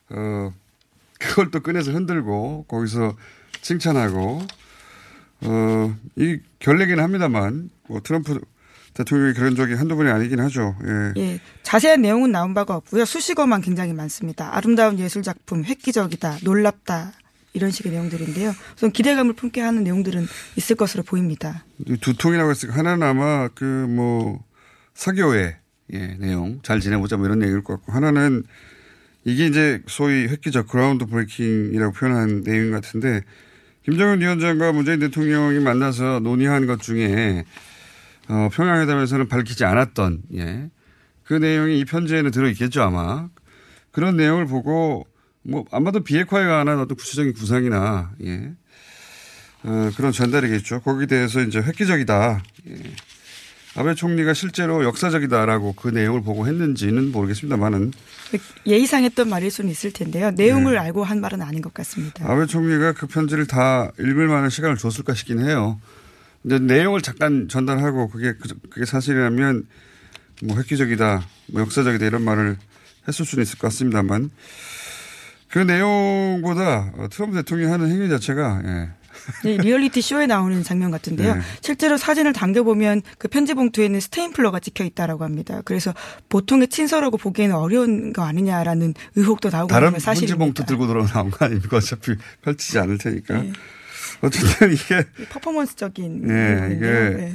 어, 0.09 0.55
그걸 1.21 1.51
또 1.51 1.61
꺼내서 1.61 1.93
흔들고, 1.93 2.65
거기서 2.67 3.15
칭찬하고, 3.61 4.41
어, 5.43 5.97
이 6.17 6.39
결례긴 6.61 6.99
합니다만, 6.99 7.69
뭐 7.87 8.01
트럼프 8.03 8.41
대통령이 8.95 9.35
그런 9.35 9.55
적이 9.55 9.75
한두 9.75 9.97
번이 9.97 10.09
아니긴 10.09 10.41
하죠. 10.41 10.77
예. 10.83 11.21
예. 11.21 11.41
자세한 11.63 12.01
내용은 12.01 12.33
나온 12.33 12.55
바가 12.55 12.75
없고요. 12.77 13.05
수식어만 13.05 13.61
굉장히 13.61 13.93
많습니다. 13.93 14.57
아름다운 14.57 14.99
예술 14.99 15.23
작품, 15.23 15.63
획기적이다, 15.63 16.39
놀랍다, 16.43 17.13
이런 17.55 17.71
식의 17.71 17.93
내용들인데요. 17.93 18.53
우선 18.77 18.91
기대감을 18.93 19.33
품게 19.35 19.61
하는 19.61 19.85
내용들은 19.85 20.27
있을 20.57 20.77
것으로 20.77 21.03
보입니다. 21.05 21.65
두 22.01 22.15
통이라고 22.15 22.51
했으니까 22.51 22.79
하나는 22.79 23.07
아마 23.07 23.49
그 23.49 23.87
뭐 23.95 24.45
사교회 24.95 25.57
예, 25.93 26.17
내용 26.19 26.61
잘 26.63 26.81
지내보자 26.81 27.17
뭐 27.17 27.27
이런 27.27 27.43
얘기일 27.43 27.63
것 27.63 27.75
같고 27.75 27.93
하나는 27.93 28.45
이게 29.25 29.47
이제 29.47 29.83
소위 29.87 30.27
획기적 30.27 30.69
그라운드 30.69 31.07
브레이킹이라고 31.07 31.93
표현한 31.93 32.43
내용 32.43 32.71
같은데 32.71 33.23
김정은 33.85 34.21
위원장과 34.21 34.73
문재인 34.73 34.99
대통령이 34.99 35.59
만나서 35.61 36.21
논의한 36.21 36.67
것 36.67 36.81
중에 36.81 37.45
어, 38.29 38.49
평양회담에서는 38.53 39.29
밝히지 39.29 39.65
않았던 39.65 40.23
예. 40.35 40.71
그 41.25 41.35
내용이 41.35 41.81
이 41.81 41.85
편지에는 41.85 42.31
들어있겠죠 42.31 42.83
아마 42.83 43.29
그런 43.91 44.17
내용을 44.17 44.47
보고 44.47 45.07
뭐 45.45 45.65
아마도 45.71 46.01
비핵화에 46.01 46.45
관한 46.47 46.81
어떤 46.81 46.97
구체적인 46.97 47.35
구상이나 47.35 48.13
예. 48.25 48.53
어, 49.63 49.91
그런 49.97 50.13
전달이겠죠. 50.13 50.81
거기에 50.81 51.07
대해서 51.07 51.41
이제 51.41 51.59
획기적이다. 51.59 52.43
예. 52.69 52.77
아베 53.77 53.95
총리가 53.95 54.35
실제로 54.35 54.85
역사적이다라고 54.85 55.73
그 55.73 55.89
내용을 55.89 56.23
보고 56.23 56.47
했는지는 56.47 57.11
모르겠습니다만은 57.11 57.93
예의상했던 58.67 59.29
말일 59.29 59.51
수는 59.51 59.71
있을 59.71 59.93
텐데요. 59.93 60.31
내용을 60.31 60.75
네. 60.75 60.79
알고 60.79 61.03
한 61.03 61.21
말은 61.21 61.43
아닌 61.43 61.61
것 61.61 61.75
같습니다. 61.75 62.31
아베 62.31 62.47
총리가 62.47 62.93
그 62.93 63.07
편지를 63.09 63.47
다 63.47 63.91
읽을 63.99 64.29
만한 64.29 64.49
시간을 64.49 64.77
줬을까 64.77 65.15
싶긴 65.15 65.45
해요. 65.45 65.81
근데 66.43 66.61
내용을 66.61 67.03
잠깐 67.03 67.49
전달하고 67.49 68.11
그게 68.11 68.35
그게 68.71 68.85
사실이라면 68.85 69.67
뭐 70.45 70.57
획기적이다, 70.57 71.27
뭐 71.49 71.63
역사적이다 71.63 72.07
이런 72.07 72.23
말을 72.23 72.57
했을 73.09 73.25
수는 73.25 73.43
있을 73.43 73.59
것 73.59 73.69
같습니다만 73.69 74.31
그 75.55 75.61
내용보다 75.61 76.91
트럼프 77.11 77.37
대통령이 77.37 77.71
하는 77.71 77.89
행위 77.89 78.09
자체가 78.09 78.63
예. 78.65 78.89
네, 79.45 79.57
리얼리티 79.57 80.03
쇼에 80.03 80.27
나오는 80.27 80.65
장면 80.65 80.91
같은데요. 80.91 81.37
네. 81.37 81.41
실제로 81.61 81.97
사진을 81.97 82.33
당겨보면 82.33 83.03
그 83.19 83.29
편지 83.29 83.55
봉투에는 83.55 84.01
스테인플러가 84.01 84.59
찍혀 84.59 84.83
있다라고 84.83 85.23
합니다. 85.23 85.63
그래서 85.65 85.95
보통의 86.29 86.67
친서라고 86.67 87.19
보기에는 87.19 87.55
어려운 87.55 88.13
거 88.13 88.25
아니냐라는 88.25 88.95
의혹도 89.15 89.49
나오고 89.49 89.69
다른 89.69 89.93
편지 89.93 90.35
봉투 90.35 90.67
들고 90.67 90.89
들어나온 90.89 91.31
거 91.31 91.45
아닙니까? 91.45 91.77
어차피 91.77 92.17
펼치지 92.43 92.81
않을 92.81 92.99
테니까. 92.99 93.41
네. 93.41 93.53
어쨌든 94.23 94.73
이게 94.73 95.05
퍼포먼스적인. 95.31 96.27
네, 96.27 96.75
이게 96.75 96.85
네. 96.85 97.35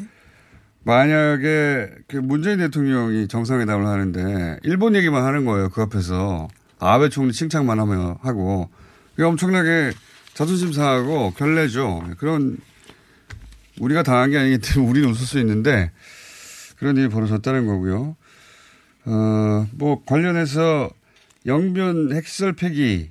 만약에 0.83 1.89
그 2.09 2.17
문재인 2.17 2.57
대통령이 2.57 3.29
정상회담을 3.29 3.85
하는데 3.85 4.59
일본 4.63 4.93
얘기만 4.97 5.23
하는 5.23 5.45
거예요. 5.45 5.69
그 5.69 5.81
앞에서. 5.83 6.49
아베 6.79 7.09
총리 7.09 7.33
칭찬만 7.33 7.79
하면 7.79 8.15
하고 8.21 8.69
이게 9.13 9.23
엄청나게 9.23 9.91
자존심 10.33 10.71
상하고 10.71 11.31
결례죠. 11.31 12.03
그런 12.17 12.57
우리가 13.79 14.03
당한 14.03 14.31
게 14.31 14.37
아니기 14.37 14.59
때문에 14.59 14.89
우리는 14.89 15.09
웃을 15.09 15.25
수 15.25 15.39
있는데 15.39 15.91
그런 16.77 16.95
일이 16.97 17.09
벌어졌다는 17.09 17.67
거고요. 17.67 18.15
어, 19.05 19.67
뭐 19.73 20.03
관련해서 20.05 20.89
영변 21.45 22.13
핵시설 22.13 22.53
폐기에 22.53 23.09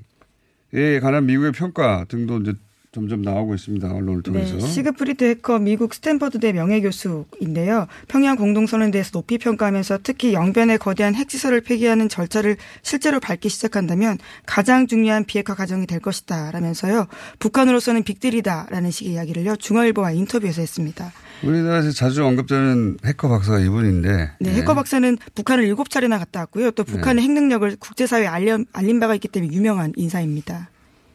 관한 1.02 1.26
미국의 1.26 1.52
평가 1.52 2.04
등도 2.08 2.40
이제 2.40 2.54
점점 2.98 3.22
나오고 3.22 3.54
있습니다. 3.54 3.88
언론을 3.92 4.22
통해서. 4.22 4.56
네, 4.56 4.60
시그프리드 4.60 5.24
해커 5.24 5.60
미국 5.60 5.94
스탠퍼드대 5.94 6.52
명예교수인데요. 6.52 7.86
평양 8.08 8.36
공동선언에 8.36 8.90
대해서 8.90 9.12
높이 9.12 9.38
평가하면서 9.38 10.00
특히 10.02 10.32
영변의 10.32 10.78
거대한 10.78 11.14
핵시설을 11.14 11.60
폐기하는 11.60 12.08
절차를 12.08 12.56
실제로 12.82 13.20
밟기 13.20 13.48
시작한다면 13.48 14.18
가장 14.46 14.88
중요한 14.88 15.24
비핵화 15.24 15.54
과정이 15.54 15.86
될 15.86 16.00
것이다 16.00 16.50
라면서요. 16.50 17.06
북한으로서는 17.38 18.02
빅딜이다라는 18.02 18.90
식의 18.90 19.12
이야기를요. 19.12 19.56
중앙일보와 19.56 20.10
인터뷰에서 20.10 20.60
했습니다. 20.60 21.12
우리나라에서 21.44 21.92
자주 21.92 22.24
언급되는 22.24 22.98
해커 23.04 23.28
박사가 23.28 23.60
이분인데. 23.60 24.30
네, 24.40 24.50
해커 24.54 24.74
박사는 24.74 25.16
북한을 25.36 25.64
일곱 25.64 25.88
차례나 25.88 26.18
갔다 26.18 26.40
왔고요. 26.40 26.72
또 26.72 26.82
북한의 26.82 27.22
핵 27.22 27.30
능력을 27.30 27.76
국제사회에 27.78 28.26
알림, 28.26 28.64
알린 28.72 28.98
바가 28.98 29.14
있기 29.14 29.28
때문에 29.28 29.52
유명한 29.52 29.92
인사입니다. 29.96 30.68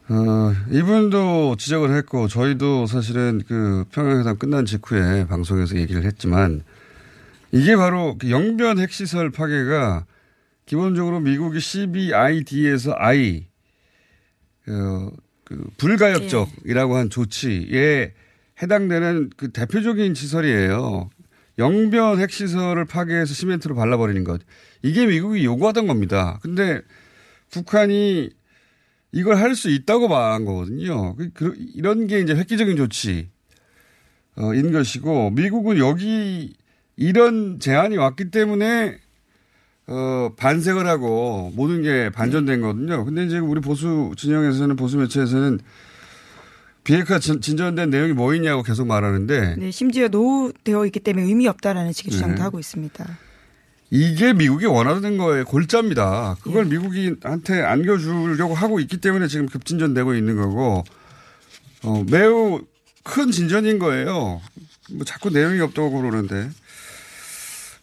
어, 0.10 0.54
이분도 0.70 1.56
지적을 1.58 1.96
했고 1.96 2.28
저희도 2.28 2.88
사실은 2.88 3.42
그 3.48 3.86
평양회담 3.92 4.38
끝난 4.38 4.66
직후에 4.66 5.28
방송에서 5.28 5.78
얘기를 5.78 6.04
했지만 6.04 6.64
이게 7.52 7.76
바로 7.76 8.18
그 8.18 8.30
영변 8.30 8.80
핵시설 8.80 9.30
파괴가 9.32 10.06
기본적으로 10.66 11.22
미국이 11.22 11.60
CBID에서 11.60 12.96
I 12.98 13.48
어, 14.68 15.10
그 15.46 15.64
불가역적이라고 15.78 16.96
한 16.96 17.10
조치에 17.10 18.14
해당되는 18.62 19.30
그 19.38 19.52
대표적인 19.52 20.16
시설이에요. 20.16 21.10
영변 21.60 22.20
핵시설을 22.20 22.86
파괴해서 22.86 23.34
시멘트로 23.34 23.76
발라버리는 23.76 24.24
것. 24.24 24.42
이게 24.82 25.06
미국이 25.06 25.46
요구하던 25.46 25.88
겁니다. 25.88 26.40
근데 26.42 26.82
북한이 27.52 28.32
이걸 29.14 29.38
할 29.38 29.56
수 29.56 29.70
있다고 29.70 30.08
말한 30.08 30.44
거거든요. 30.44 31.16
그, 31.16 31.30
그, 31.34 31.56
이런 31.76 32.08
게 32.08 32.20
이제 32.20 32.34
획기적인 32.34 32.76
조치 32.76 33.30
인 34.38 34.72
것이고, 34.72 35.30
미국은 35.30 35.78
여기 35.78 36.56
이런 36.98 37.60
제안이 37.60 37.96
왔기 37.98 38.32
때문에, 38.32 38.98
어, 39.86 40.32
반색을 40.36 40.88
하고 40.88 41.52
모든 41.56 41.84
게 41.84 42.10
반전된 42.10 42.62
거거든요. 42.62 43.06
근데 43.06 43.26
이제 43.26 43.38
우리 43.38 43.62
보수 43.62 44.12
진영에서는, 44.18 44.76
보수 44.76 44.98
매체에서는 44.98 45.60
비핵화 46.84 47.20
진전된 47.20 47.92
내용이 47.92 48.14
뭐 48.14 48.34
있냐고 48.34 48.64
계속 48.64 48.88
말하는데. 48.88 49.56
네, 49.58 49.72
심지어 49.72 50.08
노후되어 50.08 50.86
있기 50.88 51.00
때문에 51.00 51.26
의미 51.28 51.48
없다라는 51.48 51.94
식의 51.94 52.12
주장도 52.12 52.36
네. 52.38 52.42
하고 52.42 52.60
있습니다. 52.60 53.18
이게 53.96 54.34
미국이 54.34 54.66
원하는 54.66 55.18
거에 55.18 55.44
골자입니다. 55.44 56.38
그걸 56.42 56.66
예. 56.66 56.70
미국이한테 56.72 57.62
안겨주려고 57.62 58.56
하고 58.56 58.80
있기 58.80 58.98
때문에 58.98 59.28
지금 59.28 59.46
급진전되고 59.46 60.16
있는 60.16 60.36
거고, 60.36 60.84
어, 61.84 62.04
매우 62.10 62.64
큰 63.04 63.30
진전인 63.30 63.78
거예요. 63.78 64.42
뭐 64.94 65.06
자꾸 65.06 65.30
내용이 65.30 65.60
없다고 65.60 65.92
그러는데. 65.92 66.50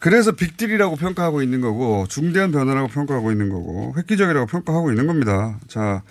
그래서 0.01 0.33
빅딜이라고 0.33 0.97
평가하고 0.97 1.43
있는 1.43 1.61
거고, 1.61 2.09
중대한 2.09 2.51
변화라고 2.51 2.89
평가하고 2.89 3.31
있는 3.31 3.49
거고, 3.49 3.95
획기적이라고 3.97 4.47
평가하고 4.47 4.91
있는 4.91 5.07
겁니다. 5.07 5.61
자, 5.69 6.03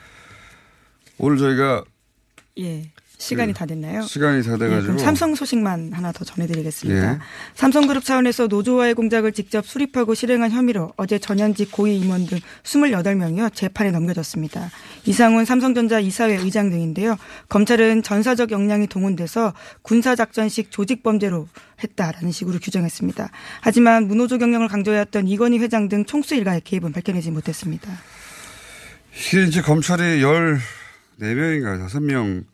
오늘 1.18 1.38
저희가. 1.38 1.84
예. 2.60 2.90
시간이 3.20 3.54
다 3.54 3.66
됐나요? 3.66 4.02
시간이 4.02 4.42
다 4.44 4.58
돼가지고. 4.58 4.94
네, 4.94 5.04
삼성 5.04 5.36
소식만 5.36 5.92
하나 5.92 6.14
더 6.14 6.24
전해드리겠습니다. 6.24 7.14
예. 7.14 7.20
삼성그룹 7.54 8.06
차원에서 8.06 8.48
노조와의 8.48 8.94
공작을 8.96 9.34
직접 9.34 9.68
수립하고 9.68 10.14
실행한 10.14 10.52
혐의로 10.52 10.94
어제 10.96 11.20
전현직 11.20 11.72
고위 11.72 11.98
임원 11.98 12.26
등 12.26 12.40
28명이요 12.64 13.54
재판에 13.54 13.92
넘겨졌습니다. 13.92 14.72
이상훈 15.06 15.44
삼성전자 15.44 16.00
이사회 16.00 16.38
의장 16.38 16.70
등인데요. 16.70 17.18
검찰은 17.50 18.04
전사적 18.04 18.52
역량이 18.52 18.88
동원돼서 18.88 19.54
군사작전식 19.82 20.72
조직범죄로 20.72 21.50
했다라는 21.84 22.32
식으로 22.32 22.60
규정했습니다. 22.60 23.30
하지만 23.60 24.08
무노조 24.08 24.38
경영을 24.38 24.70
강조해왔던 24.70 25.28
이건희 25.28 25.60
회장 25.60 25.90
등 25.90 26.06
총수 26.06 26.36
일가의 26.36 26.62
개입은 26.62 26.94
밝혀내지 26.94 27.32
못했습니다. 27.32 27.92
이게 29.14 29.44
이제 29.44 29.62
검찰이 29.62 30.22
14명인가 30.22 31.86
5명 31.86 32.46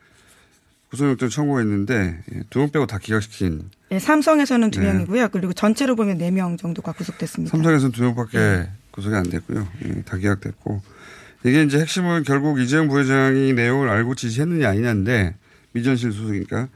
구속영장 0.96 1.30
청구했는데 1.30 2.24
예, 2.34 2.42
두명 2.50 2.70
빼고 2.72 2.88
다 2.88 2.98
기각시킨. 2.98 3.70
네, 3.90 4.00
삼성에서는 4.00 4.72
두 4.72 4.80
네. 4.80 4.92
명이고요. 4.94 5.28
그리고 5.30 5.52
전체로 5.54 5.96
보면 5.96 6.18
네 6.18 6.32
명 6.32 6.56
정도가 6.58 6.94
구속됐습니다. 6.94 7.52
삼성에서는 7.52 7.92
두 7.92 8.02
명밖에 8.04 8.38
네. 8.38 8.72
구속이 8.92 9.16
안 9.16 9.24
됐고요. 9.24 9.68
예, 9.86 10.02
다 10.04 10.18
기각됐고 10.18 10.82
이게 11.44 11.64
이제 11.64 11.80
핵심은 11.80 12.24
결국 12.24 12.60
이재용 12.60 12.88
부회장이 12.88 13.54
내용을 13.54 13.90
알고 13.90 14.16
지시했느냐 14.16 14.70
아니냐인데 14.70 15.36
미전실 15.74 16.12
소속이니까 16.14 16.70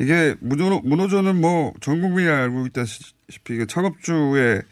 이게 0.00 0.34
문호, 0.40 0.80
문호조는 0.80 1.40
뭐 1.40 1.74
전 1.80 2.00
국민이 2.00 2.28
알고 2.28 2.66
있다시피 2.66 3.66
창업주의 3.68 4.62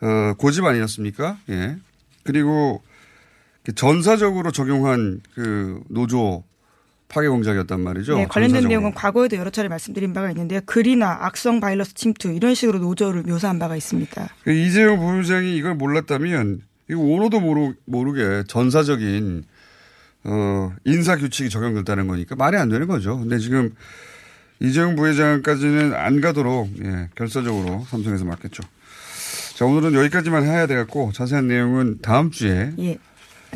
어, 0.00 0.34
고집 0.38 0.64
아니었습니까? 0.64 1.38
예. 1.50 1.76
그리고 2.22 2.82
전사적으로 3.74 4.52
적용한 4.52 5.20
그 5.34 5.80
노조 5.88 6.44
파괴 7.08 7.28
공작이었단 7.28 7.80
말이죠. 7.80 8.16
네, 8.16 8.26
관련된. 8.26 8.68
내용은 8.68 8.92
과거에도 8.92 9.36
여러 9.36 9.50
차례 9.50 9.68
말씀드린 9.68 10.12
바가 10.12 10.30
있는데요. 10.30 10.60
글이나 10.66 11.18
악성 11.22 11.60
바이러스 11.60 11.94
침투 11.94 12.32
이런 12.32 12.54
식으로 12.54 12.78
노조를 12.80 13.22
묘사한 13.22 13.58
바가 13.58 13.76
있습니다. 13.76 14.28
그 14.42 14.52
이재용 14.52 14.98
부회장이 14.98 15.56
이걸 15.56 15.74
몰랐다면 15.74 16.62
이거 16.90 17.00
오너도 17.00 17.40
모르, 17.40 17.74
모르게 17.84 18.44
전사적인 18.48 19.44
어, 20.24 20.72
인사 20.84 21.16
규칙이 21.16 21.50
적용됐다는 21.50 22.08
거니까 22.08 22.34
말이 22.34 22.56
안 22.56 22.68
되는 22.68 22.86
거죠. 22.88 23.18
근데 23.18 23.38
지금 23.38 23.70
이재용 24.58 24.96
부회장까지는 24.96 25.94
안 25.94 26.20
가도록 26.20 26.70
예, 26.82 27.08
결사적으로 27.14 27.84
삼성에서 27.88 28.24
맡겼죠. 28.24 28.62
자, 29.54 29.64
오늘은 29.64 29.94
여기까지만 29.94 30.44
해야 30.44 30.66
되겠고 30.66 31.12
자세한 31.12 31.46
내용은 31.48 31.98
다음 32.02 32.30
주에 32.30 32.72
예. 32.78 32.98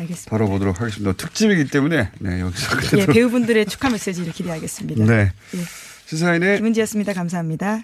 알겠습니다. 0.01 0.29
바로 0.29 0.47
보도록 0.47 0.81
하겠습니다. 0.81 1.13
특집이기 1.13 1.65
때문에 1.69 2.11
네, 2.19 2.41
여기서 2.41 2.97
예, 2.97 3.05
배우분들의 3.05 3.65
축하 3.65 3.89
메시지를 3.89 4.33
기대하겠습니다. 4.33 5.05
네. 5.05 5.31
예. 5.55 5.59
시사인의 6.07 6.57
김은지였습니다. 6.57 7.13
감사합니다. 7.13 7.83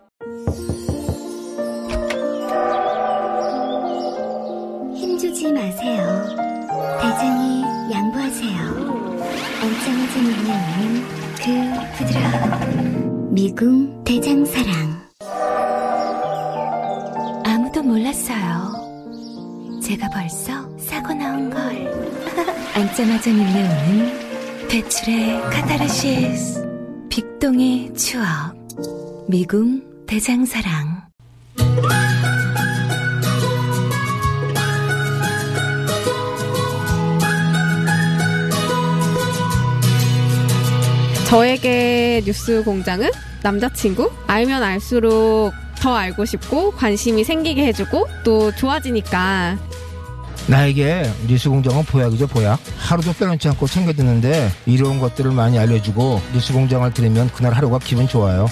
힘주지 4.95 5.51
마세요. 5.51 6.25
대장이 7.01 7.63
양보하세요. 7.91 8.59
앉자마자 9.61 10.19
밀려오는 10.21 11.21
그 11.37 11.43
부드러움 11.97 13.33
미궁 13.33 14.03
대장사랑 14.03 15.01
아무도 17.45 17.81
몰랐어요 17.83 18.71
제가 19.83 20.09
벌써 20.09 20.77
사고 20.77 21.13
나온 21.13 21.49
걸 21.49 21.61
앉자마자 22.75 23.31
밀려오는 23.31 24.67
배출의 24.69 25.41
카타르시스 25.41 26.67
빅동의 27.09 27.93
추억 27.95 28.25
미궁 29.27 29.90
대장사랑. 30.11 31.03
저에게 41.29 42.21
뉴스 42.25 42.61
공장은 42.65 43.09
남자친구? 43.41 44.11
알면 44.27 44.61
알수록 44.61 45.53
더 45.79 45.95
알고 45.95 46.25
싶고 46.25 46.71
관심이 46.71 47.23
생기게 47.23 47.65
해주고 47.67 48.05
또 48.25 48.53
좋아지니까. 48.53 49.57
나에게 50.47 51.09
뉴스 51.25 51.47
공장은 51.47 51.83
보약이죠 51.83 52.27
보약. 52.27 52.59
하루도 52.79 53.13
빼놓지 53.13 53.47
않고 53.47 53.65
챙겨 53.65 53.93
듣는데 53.93 54.51
이로운 54.65 54.99
것들을 54.99 55.31
많이 55.31 55.57
알려주고 55.57 56.21
뉴스 56.33 56.51
공장을 56.51 56.93
들으면 56.93 57.29
그날 57.29 57.53
하루가 57.53 57.79
기분 57.79 58.09
좋아요 58.09 58.47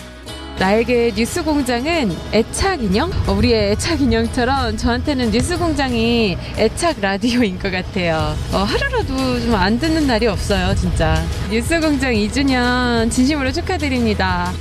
나에게 0.59 1.13
뉴스 1.15 1.41
공장은 1.41 2.13
애착 2.33 2.83
인형? 2.83 3.09
어, 3.27 3.31
우리의 3.31 3.71
애착 3.71 4.01
인형처럼 4.01 4.75
저한테는 4.75 5.31
뉴스 5.31 5.57
공장이 5.57 6.37
애착 6.57 6.99
라디오인 6.99 7.57
것 7.57 7.71
같아요. 7.71 8.35
어, 8.51 8.57
하루라도 8.57 9.39
좀 9.39 9.53
안 9.55 9.79
듣는 9.79 10.05
날이 10.07 10.27
없어요, 10.27 10.75
진짜. 10.75 11.23
뉴스 11.49 11.79
공장 11.79 12.11
2주년 12.13 13.09
진심으로 13.09 13.51
축하드립니다. 13.53 14.51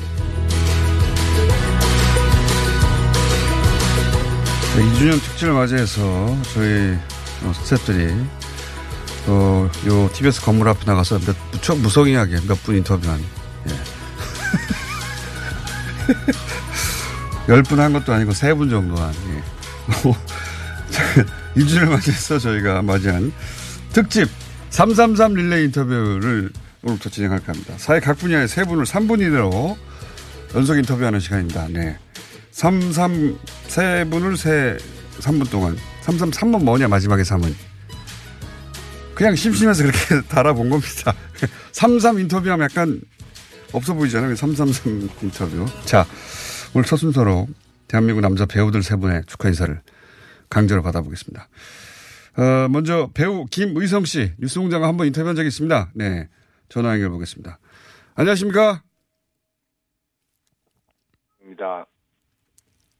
네, 4.76 4.82
2주년 4.92 5.20
특집을 5.20 5.52
맞이해서 5.52 6.36
저희 6.54 6.96
어, 7.42 7.52
스태프들이 7.64 8.14
어, 9.26 9.68
요 9.88 10.10
TBS 10.12 10.40
건물 10.42 10.68
앞에 10.68 10.84
나가서 10.86 11.18
몇, 11.20 11.34
무척 11.50 11.76
무성의하게 11.78 12.36
몇 12.46 12.56
분 12.62 12.76
인터뷰한 12.76 13.20
예. 13.20 13.37
10분 17.48 17.76
한 17.76 17.92
것도 17.92 18.12
아니고 18.12 18.32
3분 18.32 18.70
정도 18.70 18.96
한, 19.00 19.12
예. 19.30 19.42
2주를 21.60 21.88
맞이해서 21.88 22.38
저희가 22.38 22.82
맞이한 22.82 23.32
특집 23.92 24.28
333 24.70 25.34
릴레이 25.34 25.64
인터뷰를 25.66 26.50
오늘부터 26.82 27.10
진행할까 27.10 27.52
합니다. 27.52 27.74
사회 27.78 28.00
각 28.00 28.18
분야의 28.18 28.48
세 28.48 28.64
분을 28.64 28.84
3분 28.84 29.20
이내로 29.20 29.76
연속 30.54 30.76
인터뷰하는 30.76 31.20
시간입니다. 31.20 31.68
네. 31.68 31.98
33, 32.52 33.38
세 33.66 34.04
분을 34.10 34.36
세, 34.36 34.76
3분 35.20 35.50
동안. 35.50 35.76
333번 36.04 36.64
뭐냐, 36.64 36.88
마지막에 36.88 37.22
3은. 37.22 37.54
그냥 39.14 39.34
심심해서 39.34 39.82
그렇게 39.82 40.22
달아본 40.28 40.70
겁니다. 40.70 41.12
33 41.72 42.20
인터뷰하면 42.20 42.64
약간 42.70 43.00
없어 43.72 43.94
보이잖아요. 43.94 44.34
333 44.34 45.08
인터뷰. 45.22 45.66
자, 45.84 46.04
오늘 46.74 46.84
첫 46.86 46.96
순서로 46.96 47.46
대한민국 47.86 48.20
남자 48.20 48.46
배우들 48.46 48.82
세 48.82 48.96
분의 48.96 49.22
축하 49.26 49.48
인사를 49.48 49.80
강제로 50.48 50.82
받아보겠습니다. 50.82 51.48
어, 52.38 52.68
먼저 52.68 53.10
배우 53.14 53.46
김의성 53.46 54.04
씨, 54.04 54.32
뉴스공장 54.38 54.84
한번 54.84 55.06
인터뷰한 55.06 55.36
적이 55.36 55.48
있습니다. 55.48 55.90
네. 55.94 56.28
전화 56.68 56.92
연결 56.92 57.10
보겠습니다. 57.10 57.58
안녕하십니까? 58.14 58.82
입니다. 61.42 61.86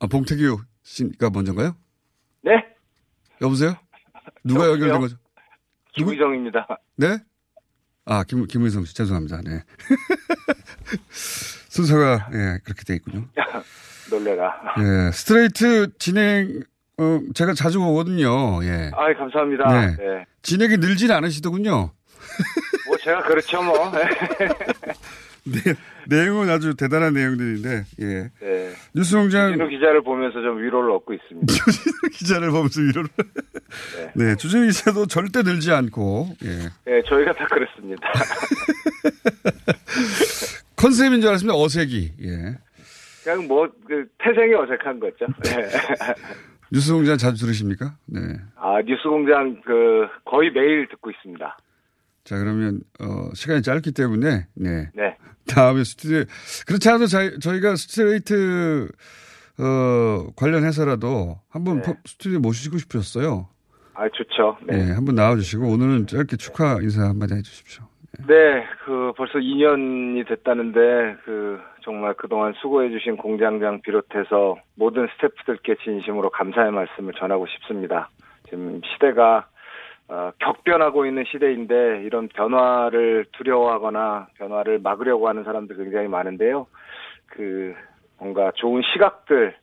아, 0.01 0.07
봉태규 0.07 0.61
씨가 0.83 1.31
먼저인가요? 1.31 1.77
네? 2.43 2.53
여보세요? 3.41 3.77
누가 4.45 4.67
여보세요? 4.67 4.73
연결된 4.73 5.01
거죠? 5.01 5.17
김의정입니다. 5.95 6.67
네? 6.97 7.19
아, 8.07 8.25
김, 8.25 8.47
김의성 8.47 8.85
씨, 8.85 8.95
죄송합니다. 8.95 9.43
네. 9.43 9.63
순서가, 11.68 12.31
예, 12.33 12.59
그렇게 12.64 12.85
돼 12.87 12.94
있군요. 12.96 13.27
놀래라. 14.11 14.55
예, 14.79 15.12
스트레이트 15.12 15.88
진행, 15.98 16.62
어, 16.98 17.20
제가 17.35 17.55
자주 17.55 17.79
보거든요. 17.79 18.62
예. 18.64 18.90
아, 18.94 19.12
감사합니다. 19.14 19.68
네. 19.68 19.96
네. 19.96 20.27
진행이 20.42 20.79
늘진 20.79 21.11
않으시더군요. 21.11 21.92
뭐 22.87 22.96
제가 23.03 23.22
그렇죠 23.22 23.62
뭐. 23.62 23.92
네, 25.44 25.74
내용은 26.07 26.51
아주 26.51 26.74
대단한 26.74 27.14
내용들인데, 27.14 27.85
예. 28.01 28.31
네. 28.40 28.72
뉴스공장 28.94 29.53
윤호 29.53 29.68
기자를 29.68 30.03
보면서 30.03 30.42
좀 30.42 30.59
위로를 30.62 30.90
얻고 30.92 31.14
있습니다. 31.14 31.55
기자를 32.12 32.51
보면서 32.51 32.81
위로를. 32.81 33.09
네, 34.14 34.37
주진 34.37 34.66
기자도 34.66 35.07
절대 35.07 35.42
늘지 35.42 35.72
않고, 35.72 36.29
예. 36.44 36.70
네, 36.85 37.03
저희가 37.07 37.33
다 37.33 37.46
그렇습니다. 37.46 38.09
컨셉인 40.79 41.21
줄 41.21 41.29
알았습니다. 41.31 41.59
어색이, 41.59 42.12
예. 42.23 42.59
그냥 43.25 43.47
뭐, 43.49 43.69
그, 43.87 44.07
태생이 44.19 44.55
어색한 44.55 45.01
거죠. 45.01 45.27
네. 45.45 45.69
뉴스 46.73 46.93
공장 46.93 47.19
자주 47.19 47.45
들으십니까? 47.45 47.97
네. 48.07 48.21
아, 48.57 48.81
뉴스 48.83 49.03
공장 49.03 49.61
그, 49.64 50.07
거의 50.25 50.51
매일 50.53 50.88
듣고 50.88 51.11
있습니다. 51.11 51.57
자, 52.25 52.38
그러면, 52.38 52.81
어, 53.01 53.31
시간이 53.35 53.62
짧기 53.62 53.93
때문에, 53.93 54.47
네. 54.55 54.91
네. 54.95 55.17
다음에 55.49 55.83
스튜디오, 55.83 56.25
그렇지 56.67 56.88
않아도 56.88 57.07
저희, 57.07 57.38
저희가 57.41 57.75
스트레이트, 57.77 58.88
어, 59.59 60.31
관련해서라도 60.37 61.41
한번 61.49 61.83
네. 61.83 61.95
스튜디오 62.05 62.38
모시고 62.38 62.79
싶으셨어요. 62.79 63.49
아, 63.95 64.09
좋죠. 64.11 64.59
네. 64.67 64.85
네. 64.85 64.93
한번 64.93 65.17
나와주시고, 65.17 65.67
오늘은 65.67 66.07
짧게 66.07 66.37
축하 66.37 66.79
인사 66.83 67.03
한마디 67.03 67.35
해주십시오. 67.35 67.88
네, 68.27 68.67
그 68.85 69.13
벌써 69.17 69.39
2년이 69.39 70.27
됐다는데 70.27 71.17
그 71.25 71.61
정말 71.83 72.15
그동안 72.15 72.53
수고해 72.55 72.91
주신 72.91 73.17
공장장 73.17 73.81
비롯해서 73.81 74.57
모든 74.75 75.07
스태프들께 75.15 75.77
진심으로 75.85 76.31
감사의 76.31 76.73
말씀을 76.73 77.15
전하고 77.15 77.47
싶습니다. 77.47 78.09
지금 78.49 78.81
시대가 78.85 79.47
어, 80.09 80.33
격변하고 80.39 81.07
있는 81.07 81.25
시대인데 81.31 82.03
이런 82.03 82.29
변화를 82.29 83.27
두려워하거나 83.33 84.29
변화를 84.35 84.81
막으려고 84.81 85.29
하는 85.29 85.45
사람들 85.45 85.77
굉장히 85.77 86.09
많은데요. 86.09 86.67
그 87.27 87.75
뭔가 88.19 88.51
좋은 88.57 88.83
시각들 88.93 89.55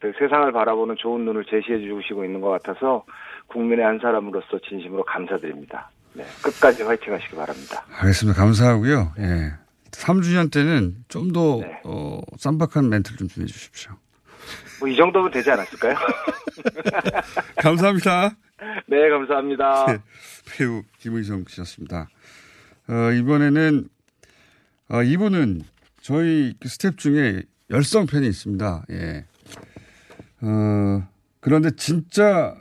그 0.00 0.12
세상을 0.18 0.50
바라보는 0.50 0.96
좋은 0.96 1.24
눈을 1.24 1.44
제시해 1.44 1.78
주시고 1.78 2.24
있는 2.24 2.40
것 2.40 2.48
같아서 2.50 3.04
국민의 3.48 3.84
한 3.84 3.98
사람으로서 3.98 4.58
진심으로 4.60 5.04
감사드립니다. 5.04 5.90
네, 6.14 6.24
끝까지 6.42 6.82
화이팅 6.82 7.12
하시기 7.14 7.34
바랍니다. 7.36 7.84
알겠습니다. 7.90 8.38
감사하고요. 8.40 9.14
예. 9.18 9.52
3주년 9.92 10.50
때는 10.50 11.04
좀 11.08 11.32
더, 11.32 11.58
네. 11.60 11.80
어, 11.84 12.20
쌈박한 12.38 12.88
멘트를 12.88 13.18
좀좀 13.18 13.42
해주십시오. 13.44 13.92
뭐 14.80 14.88
이 14.88 14.96
정도면 14.96 15.30
되지 15.30 15.50
않았을까요? 15.50 15.94
감사합니다. 17.62 18.36
네, 18.86 19.08
감사합니다. 19.08 19.86
네, 19.86 19.98
배우 20.56 20.82
김의성 20.98 21.44
씨였습니다. 21.48 22.08
어, 22.88 23.12
이번에는, 23.12 23.88
어, 24.88 25.02
이분은 25.02 25.62
저희 26.00 26.54
그 26.60 26.68
스텝 26.68 26.98
중에 26.98 27.42
열성 27.70 28.06
팬이 28.06 28.26
있습니다. 28.26 28.84
예. 28.90 29.24
어, 30.40 31.08
그런데 31.40 31.70
진짜 31.76 32.54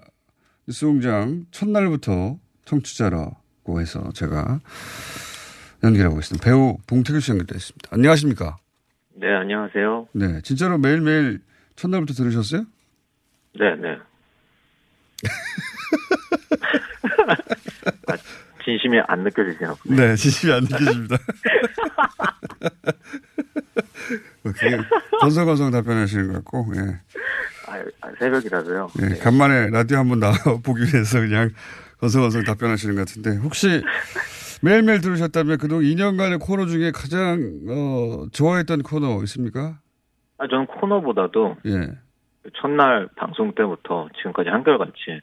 뉴스공장 0.67 1.45
첫날부터 1.51 2.37
청취자라 2.65 3.31
고 3.63 3.79
해서 3.79 4.09
제가 4.13 4.59
연결해 5.83 6.09
보겠습니다. 6.09 6.43
배우 6.43 6.77
봉태규 6.87 7.19
씨 7.19 7.31
연결되어 7.31 7.57
있습니다. 7.57 7.89
안녕하십니까? 7.91 8.57
네, 9.15 9.27
안녕하세요. 9.33 10.07
네. 10.13 10.41
진짜로 10.41 10.77
매일매일 10.77 11.41
첫날부터 11.75 12.13
들으셨어요? 12.13 12.65
네, 13.59 13.75
네. 13.75 13.97
아, 18.07 18.15
진심이 18.63 18.99
안 19.07 19.23
보네. 19.83 19.95
네, 19.95 20.15
진심이 20.15 20.53
안 20.53 20.63
느껴집니다. 20.63 21.17
그냥 24.59 24.83
건성건성 25.19 25.71
답변하시는 25.71 26.27
것 26.27 26.33
같고, 26.35 26.71
예. 26.75 26.79
아, 27.67 27.83
아, 28.01 28.11
새벽이라서요. 28.19 28.91
예, 29.01 29.15
간만에 29.19 29.69
라디오 29.69 29.97
한번 29.99 30.19
나와보기 30.19 30.83
위해서 30.93 31.19
그냥 31.19 31.51
건성건성 32.01 32.43
답변하시는 32.43 32.95
것 32.95 33.01
같은데, 33.07 33.37
혹시 33.37 33.81
매일매일 34.63 35.01
들으셨다면 35.01 35.57
그동안 35.59 35.83
2년간의 35.85 36.39
코너 36.39 36.65
중에 36.65 36.91
가장, 36.91 37.59
어, 37.69 38.25
좋아했던 38.31 38.81
코너 38.83 39.21
있습니까? 39.23 39.79
아, 40.37 40.47
저는 40.47 40.65
코너보다도 40.65 41.57
예. 41.67 41.89
첫날 42.55 43.07
방송 43.15 43.53
때부터 43.53 44.09
지금까지 44.17 44.49
한결같이 44.49 45.21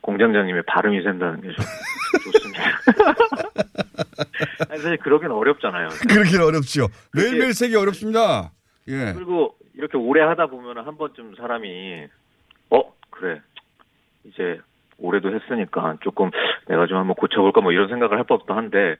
공장장님의 0.00 0.62
발음이 0.66 1.02
샌다는 1.02 1.40
게 1.40 1.48
좀 1.48 1.56
좋습니다. 2.32 2.62
아니, 4.70 4.80
사실 4.80 4.96
그러긴 4.98 5.30
어렵잖아요. 5.32 5.88
그러긴 6.08 6.40
어렵죠. 6.40 6.86
매일매일 7.14 7.52
세기 7.52 7.74
어렵습니다. 7.74 8.52
예. 8.86 9.12
그리고 9.14 9.56
이렇게 9.74 9.98
오래 9.98 10.22
하다 10.22 10.46
보면 10.46 10.78
한 10.86 10.96
번쯤 10.96 11.34
사람이 11.36 12.06
어 12.70 12.82
그래 13.10 13.40
이제 14.24 14.60
올해도 14.98 15.34
했으니까 15.34 15.96
조금 16.02 16.30
내가 16.66 16.86
좀 16.86 16.98
한번 16.98 17.14
고쳐볼까 17.16 17.60
뭐 17.60 17.72
이런 17.72 17.88
생각을 17.88 18.18
할 18.18 18.24
법도 18.24 18.54
한데 18.54 18.96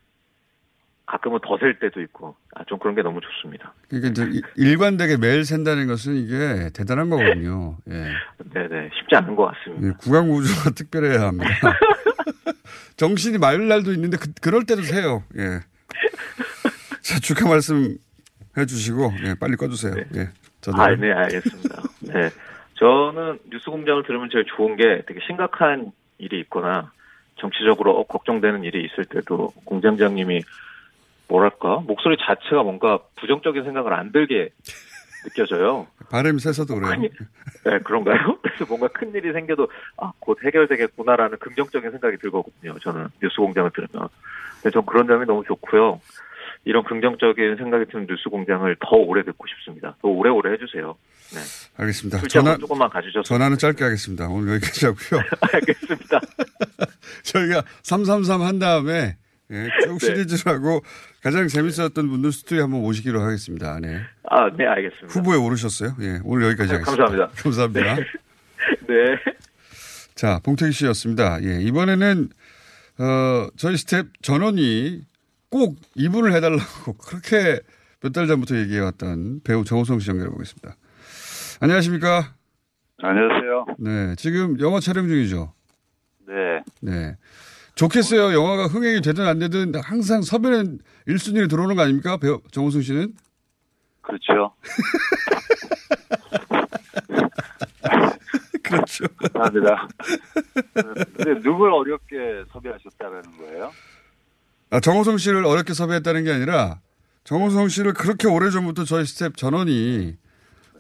가끔은 1.07 1.39
더 1.43 1.57
셀 1.59 1.79
때도 1.79 2.01
있고 2.03 2.37
아 2.55 2.65
좀 2.65 2.79
그런 2.79 2.95
게 2.95 3.03
너무 3.03 3.21
좋습니다. 3.21 3.73
그러니까 3.89 4.11
이제 4.11 4.31
이- 4.39 4.43
일관되게 4.57 5.17
매일 5.17 5.45
샌다는 5.45 5.87
것은 5.87 6.15
이게 6.17 6.71
대단한 6.75 7.09
거거든요. 7.11 7.77
예. 7.89 8.13
네네 8.53 8.91
쉽지 8.99 9.17
않은 9.17 9.35
것 9.35 9.47
같습니다. 9.47 9.89
예, 9.89 9.93
구강구조가 9.99 10.71
특별해야 10.71 11.29
합니다. 11.29 11.49
정신이 12.97 13.39
맑을 13.39 13.69
날도 13.69 13.93
있는데 13.93 14.17
그, 14.19 14.29
그럴 14.43 14.65
때도 14.67 14.83
세요. 14.83 15.23
예. 15.39 15.61
자, 17.01 17.19
축하 17.21 17.49
말씀 17.49 17.97
해주시고 18.57 19.13
예, 19.25 19.35
빨리 19.35 19.57
꺼주세요. 19.57 19.95
예. 20.17 20.29
저도 20.61 20.83
아, 20.83 20.89
네, 20.95 21.11
알겠습니다. 21.13 21.83
네. 22.01 22.31
저는 22.79 23.39
뉴스 23.51 23.71
공장을 23.71 24.03
들으면 24.05 24.29
제일 24.31 24.45
좋은 24.57 24.77
게 24.77 25.03
되게 25.07 25.21
심각한 25.27 25.93
일이 26.19 26.41
있거나 26.41 26.93
정치적으로 27.37 27.99
어, 27.99 28.07
걱정되는 28.07 28.65
일이 28.65 28.85
있을 28.85 29.05
때도 29.05 29.53
공장장님이 29.65 30.43
뭐랄까 31.29 31.81
목소리 31.87 32.17
자체가 32.19 32.63
뭔가 32.63 33.01
부정적인 33.17 33.65
생각을 33.65 33.93
안 33.93 34.13
들게 34.13 34.51
느껴져요. 35.25 35.89
발음이 36.11 36.39
세서도 36.39 36.75
그래요. 36.77 36.91
네, 37.65 37.79
그런가요? 37.81 38.39
그래서 38.43 38.65
뭔가 38.67 38.89
큰 38.89 39.13
일이 39.15 39.33
생겨도 39.33 39.69
아, 39.97 40.13
곧 40.21 40.39
해결되겠구나라는 40.43 41.39
긍정적인 41.39 41.91
생각이 41.91 42.17
들거든요. 42.19 42.79
저는 42.79 43.09
뉴스 43.21 43.37
공장을 43.37 43.71
들으면. 43.73 44.09
근데 44.63 44.71
전 44.73 44.87
그런 44.87 45.07
점이 45.07 45.27
너무 45.27 45.45
좋고요. 45.45 46.01
이런 46.65 46.85
긍정적인 46.85 47.57
생각이 47.57 47.87
드는 47.87 48.07
뉴스 48.07 48.29
공장을 48.29 48.75
더 48.81 48.97
오래 48.97 49.23
듣고 49.25 49.47
싶습니다. 49.47 49.97
더 50.01 50.09
오래오래 50.09 50.53
해주세요. 50.53 50.97
네. 51.35 51.41
알겠습니다. 51.77 52.21
전화, 52.29 52.57
조금만 52.57 52.89
가주셔서. 52.91 53.23
전화는 53.23 53.59
짧게 53.59 53.85
하겠습니다. 53.85 54.29
오늘 54.29 54.55
여기까지 54.55 54.87
하고요. 54.87 55.23
알겠습니다. 55.53 56.21
저희가 57.25 57.63
333 57.83 58.43
한 58.43 58.59
다음에 58.59 59.17
예, 59.51 59.67
쭉 59.85 59.99
네. 59.99 60.07
시리즈로 60.07 60.53
하고 60.53 60.83
가장 61.23 61.49
재밌었던 61.49 61.91
분들 62.09 62.33
스튜디오에 62.33 62.63
한번 62.63 62.81
모시기로 62.83 63.21
하겠습니다. 63.23 63.79
네. 63.81 64.01
아, 64.31 64.51
네, 64.57 64.67
알겠습니다. 64.67 65.09
후보에 65.09 65.37
오르셨어요. 65.37 65.97
예, 66.01 66.21
오늘 66.25 66.47
여기까지 66.49 66.71
네, 66.73 66.79
하겠습니다. 66.79 67.05
감사합니다. 67.07 67.43
감사합니다. 67.43 67.95
네. 67.95 69.35
자, 70.15 70.41
봉태규 70.43 70.73
씨였습니다. 70.73 71.43
예, 71.45 71.61
이번에는, 71.63 72.29
어, 72.99 73.47
저희 73.57 73.77
스텝 73.77 74.09
전원이 74.23 75.03
꼭 75.51 75.77
이분을 75.95 76.33
해달라고 76.35 76.95
그렇게 76.99 77.61
몇 78.01 78.13
달 78.13 78.27
전부터 78.27 78.57
얘기해왔던 78.59 79.41
배우 79.45 79.65
정우성 79.65 79.99
씨 80.01 80.11
연결해 80.11 80.31
보겠습니다. 80.31 80.77
안녕하십니까? 81.61 82.35
안녕하세요. 83.03 83.67
네, 83.79 84.15
지금 84.17 84.59
영화 84.61 84.81
촬영 84.81 85.09
중이죠? 85.09 85.53
네. 86.27 86.35
네. 86.81 87.17
좋겠어요. 87.75 88.33
영화가 88.33 88.67
흥행이 88.67 89.01
되든 89.03 89.27
안 89.27 89.39
되든 89.39 89.75
항상 89.77 90.23
섭외는 90.23 90.81
1순위로 91.09 91.49
들어오는 91.49 91.77
거 91.77 91.83
아닙니까? 91.83 92.17
배우 92.17 92.41
정우성 92.51 92.83
씨는? 92.83 93.15
그렇죠. 94.03 94.53
그렇죠. 98.63 99.05
감사합니다. 99.33 99.89
근데 100.75 101.41
누굴 101.41 101.73
어렵게 101.73 102.45
섭외하셨다는 102.53 103.23
거예요? 103.39 103.73
아, 104.71 104.81
정우성 104.81 105.19
씨를 105.19 105.45
어렵게 105.45 105.73
섭외했다는 105.73 106.25
게 106.25 106.33
아니라 106.33 106.81
정우성 107.25 107.69
씨를 107.69 107.95
그렇게 107.95 108.29
오래전부터 108.29 108.85
저희 108.85 109.05
스텝 109.05 109.37
전원이 109.37 110.17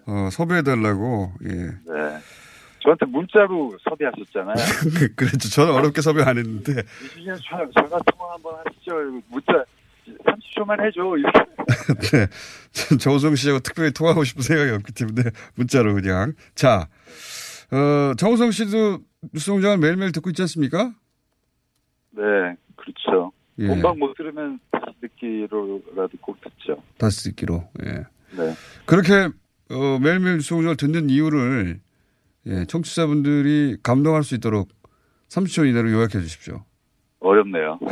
어, 0.08 0.30
섭외해달라고, 0.30 1.32
예. 1.44 1.48
네. 1.48 2.18
저한테 2.80 3.04
문자로 3.06 3.76
섭외하셨잖아요. 3.82 4.56
그렇죠. 5.16 5.50
저는 5.50 5.74
어렵게 5.74 6.00
섭외 6.00 6.22
안 6.22 6.38
했는데. 6.38 6.82
저, 7.26 7.70
전화 7.74 7.98
통화 8.06 8.32
한번 8.32 8.54
하시죠. 8.64 8.94
문자 9.28 9.64
30초만 10.24 10.82
해줘. 10.86 11.02
이렇게. 11.18 12.16
네. 12.16 12.26
전 12.72 12.98
정우성 12.98 13.34
씨하고 13.34 13.60
특별히 13.60 13.92
통화하고 13.92 14.24
싶은 14.24 14.42
생각이 14.42 14.70
없기 14.70 14.92
때문에 14.92 15.30
문자로 15.56 15.94
그냥. 15.94 16.32
자, 16.54 16.88
어, 17.70 18.14
정호성 18.16 18.50
씨도 18.50 19.00
뉴스 19.34 19.50
공장을 19.50 19.76
매일매일 19.76 20.12
듣고 20.12 20.30
있지 20.30 20.40
않습니까? 20.42 20.94
네, 22.12 22.22
그렇죠. 22.76 23.32
예. 23.58 23.66
본방 23.66 23.98
못 23.98 24.14
들으면 24.14 24.58
다시 24.70 24.96
듣기로라도 25.02 26.16
꼭 26.22 26.38
듣죠. 26.40 26.82
다시 26.96 27.24
듣기로. 27.24 27.68
예. 27.84 28.04
네. 28.36 28.54
그렇게 28.86 29.28
어, 29.70 29.98
매일매일 29.98 30.36
뉴스공장을 30.36 30.76
듣는 30.76 31.10
이유를 31.10 31.80
예, 32.46 32.64
청취자분들이 32.64 33.76
감동할 33.82 34.22
수 34.22 34.34
있도록 34.34 34.68
30초 35.28 35.68
이내로 35.68 35.90
요약해 35.92 36.20
주십시오. 36.20 36.64
어렵네요. 37.20 37.78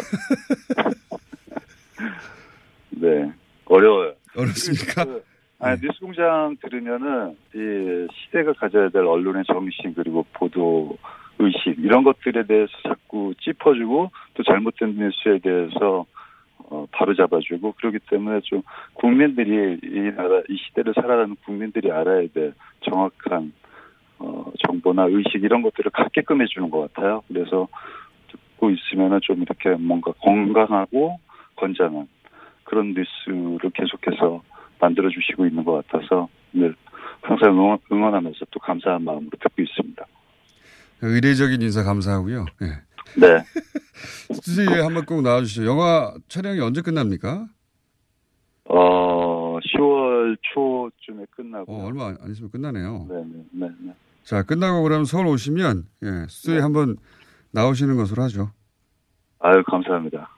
네, 2.90 3.30
어려워요. 3.66 4.14
어렵습니까? 4.36 5.04
그, 5.04 5.22
아니, 5.58 5.80
뉴스공장 5.82 6.56
들으면은 6.62 7.36
이 7.54 8.06
시대가 8.14 8.52
가져야 8.54 8.88
될 8.88 9.02
언론의 9.02 9.44
정신 9.46 9.92
그리고 9.94 10.24
보도 10.32 10.96
의식 11.38 11.76
이런 11.78 12.02
것들에 12.04 12.46
대해서 12.46 12.72
자꾸 12.82 13.34
짚어주고 13.40 14.10
또 14.34 14.42
잘못된 14.42 14.96
뉴스에 14.96 15.40
대해서 15.42 16.06
어, 16.68 16.86
바로 16.90 17.14
잡아주고 17.14 17.72
그렇기 17.72 17.98
때문에 18.10 18.40
좀 18.42 18.62
국민들이 18.94 19.78
이 19.82 20.16
나라 20.16 20.42
이 20.48 20.56
시대를 20.56 20.94
살아가는 20.94 21.36
국민들이 21.44 21.90
알아야 21.90 22.26
될 22.32 22.54
정확한 22.80 23.52
어, 24.18 24.52
정보나 24.66 25.04
의식 25.04 25.42
이런 25.44 25.62
것들을 25.62 25.90
갖게끔 25.92 26.42
해주는 26.42 26.70
것 26.70 26.92
같아요. 26.92 27.22
그래서 27.28 27.68
듣고 28.30 28.70
있으면은 28.70 29.20
좀 29.22 29.42
이렇게 29.42 29.70
뭔가 29.70 30.12
건강하고 30.12 31.20
건장한 31.56 32.08
그런 32.64 32.94
뉴스를 32.94 33.70
계속해서 33.72 34.42
만들어 34.80 35.08
주시고 35.08 35.46
있는 35.46 35.64
것 35.64 35.86
같아서 35.86 36.28
늘 36.52 36.74
항상 37.22 37.50
응원, 37.54 37.78
응원하면서 37.90 38.46
또 38.50 38.60
감사한 38.60 39.04
마음으로 39.04 39.30
듣고 39.30 39.62
있습니다. 39.62 40.04
의례적인 41.02 41.62
인사 41.62 41.82
감사하고요. 41.82 42.46
예. 42.62 42.85
네. 43.14 43.44
스튜디오에 44.34 44.80
한 44.82 44.94
번 44.94 45.06
꼭 45.06 45.22
나와주시죠. 45.22 45.64
영화 45.66 46.12
촬영이 46.28 46.60
언제 46.60 46.82
끝납니까? 46.82 47.46
어, 48.68 49.58
10월 49.60 50.36
초쯤에 50.42 51.24
끝나고. 51.30 51.72
어, 51.72 51.86
얼마 51.86 52.06
안 52.20 52.30
있으면 52.30 52.50
끝나네요. 52.50 53.06
네, 53.08 53.14
네, 53.24 53.44
네, 53.52 53.68
네. 53.80 53.94
자, 54.24 54.42
끝나고 54.42 54.82
그러면 54.82 55.04
서울 55.04 55.28
오시면, 55.28 55.86
예, 56.02 56.26
스튜디오에 56.28 56.60
한번 56.60 56.96
나오시는 57.52 57.96
것으로 57.96 58.22
하죠. 58.24 58.50
아유, 59.38 59.62
감사합니다. 59.70 60.28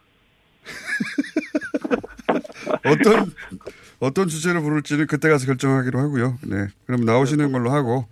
어떤, 2.85 3.33
어떤 4.01 4.29
주제로 4.29 4.61
부를지는 4.63 5.07
그때 5.07 5.29
가서 5.31 5.47
결정하기로 5.47 5.99
하고요. 5.99 6.39
네. 6.47 6.67
그럼 6.87 7.05
나오시는 7.05 7.51
걸로 7.53 7.71
하고. 7.71 8.07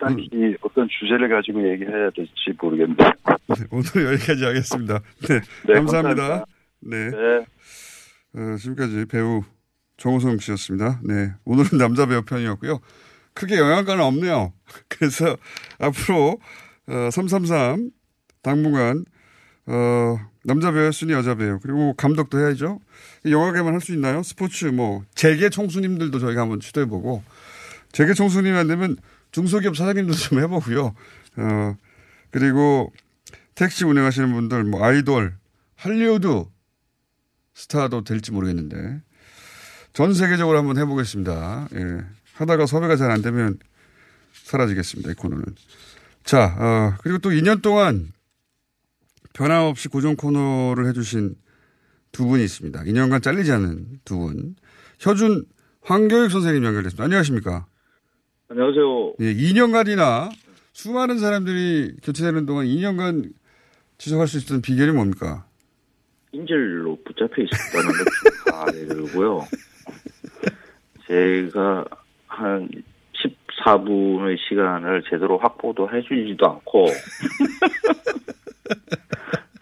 딱히 0.00 0.56
어떤 0.62 0.88
주제를 0.88 1.28
가지고 1.28 1.68
얘기해야 1.70 2.10
될지 2.10 2.32
모르겠는데. 2.60 3.04
네, 3.04 3.54
오늘 3.70 4.12
여기까지 4.14 4.44
하겠습니다. 4.44 5.00
네. 5.28 5.40
네, 5.66 5.74
감사합니다. 5.74 6.22
감사합니다. 6.22 6.46
네. 6.80 7.10
네. 7.10 7.46
어, 8.36 8.56
지금까지 8.56 9.06
배우 9.06 9.42
정호성 9.96 10.38
씨였습니다. 10.38 11.00
네. 11.04 11.32
오늘은 11.44 11.78
남자 11.78 12.06
배우 12.06 12.22
편이었고요. 12.22 12.80
크게 13.34 13.58
영향가는 13.58 14.02
없네요. 14.02 14.52
그래서 14.88 15.36
앞으로, 15.78 16.38
어, 16.88 17.08
333 17.10 17.90
당분간, 18.42 19.04
어, 19.66 20.18
남자 20.44 20.70
배우였으니 20.72 21.12
여자 21.12 21.34
배우. 21.34 21.58
그리고 21.60 21.94
감독도 21.94 22.38
해야죠. 22.38 22.80
이 23.24 23.32
영화계만 23.32 23.72
할 23.72 23.80
수 23.80 23.92
있나요? 23.94 24.22
스포츠, 24.22 24.66
뭐, 24.66 25.02
재계 25.14 25.48
총수님들도 25.48 26.18
저희가 26.18 26.42
한번 26.42 26.60
추도해보고, 26.60 27.22
재계 27.92 28.12
총수님 28.12 28.54
안 28.54 28.66
되면 28.68 28.96
중소기업 29.34 29.76
사장님도 29.76 30.12
좀 30.14 30.38
해보고요. 30.38 30.94
어, 31.36 31.76
그리고 32.30 32.92
택시 33.56 33.84
운행하시는 33.84 34.32
분들, 34.32 34.62
뭐, 34.62 34.84
아이돌, 34.84 35.34
할리우드 35.74 36.44
스타도 37.52 38.04
될지 38.04 38.30
모르겠는데, 38.30 39.02
전 39.92 40.14
세계적으로 40.14 40.56
한번 40.58 40.78
해보겠습니다. 40.78 41.68
예. 41.74 42.04
하다가 42.34 42.66
섭외가 42.66 42.96
잘 42.96 43.10
안 43.10 43.22
되면 43.22 43.58
사라지겠습니다. 44.44 45.10
이 45.10 45.14
코너는. 45.14 45.44
자, 46.22 46.44
어, 46.56 46.94
그리고 47.02 47.18
또 47.18 47.30
2년 47.30 47.60
동안 47.60 48.12
변함없이 49.32 49.88
고정 49.88 50.14
코너를 50.14 50.86
해주신 50.88 51.34
두 52.12 52.26
분이 52.26 52.44
있습니다. 52.44 52.84
2년간 52.84 53.20
잘리지 53.20 53.50
않은 53.50 54.00
두 54.04 54.18
분. 54.18 54.54
효준 55.04 55.44
황교익 55.82 56.30
선생님 56.30 56.64
연결됐습니다. 56.64 57.02
안녕하십니까? 57.02 57.66
안녕하세요. 58.48 59.14
예, 59.20 59.34
2년간이나 59.34 60.30
수많은 60.72 61.18
사람들이 61.18 61.96
교체되는 62.02 62.46
동안 62.46 62.66
2년간 62.66 63.32
지속할 63.98 64.26
수 64.26 64.36
있었던 64.38 64.60
비결이 64.60 64.92
뭡니까? 64.92 65.46
인질로 66.32 66.98
붙잡혀 67.04 67.42
있었다는 67.42 67.88
강하게 68.50 68.86
들고요. 68.86 69.46
제가 71.06 71.84
한 72.26 72.68
14분의 73.64 74.36
시간을 74.48 75.04
제대로 75.08 75.38
확보도 75.38 75.88
해주지도 75.90 76.46
않고 76.46 76.86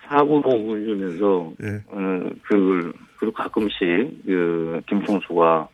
4분 0.09 0.43
5분 0.43 0.87
주면서 0.87 1.53
어, 1.89 2.31
그걸 2.43 2.93
그리고 3.19 3.33
가끔씩 3.35 3.79
그 4.25 4.81
김총수가 4.89 5.69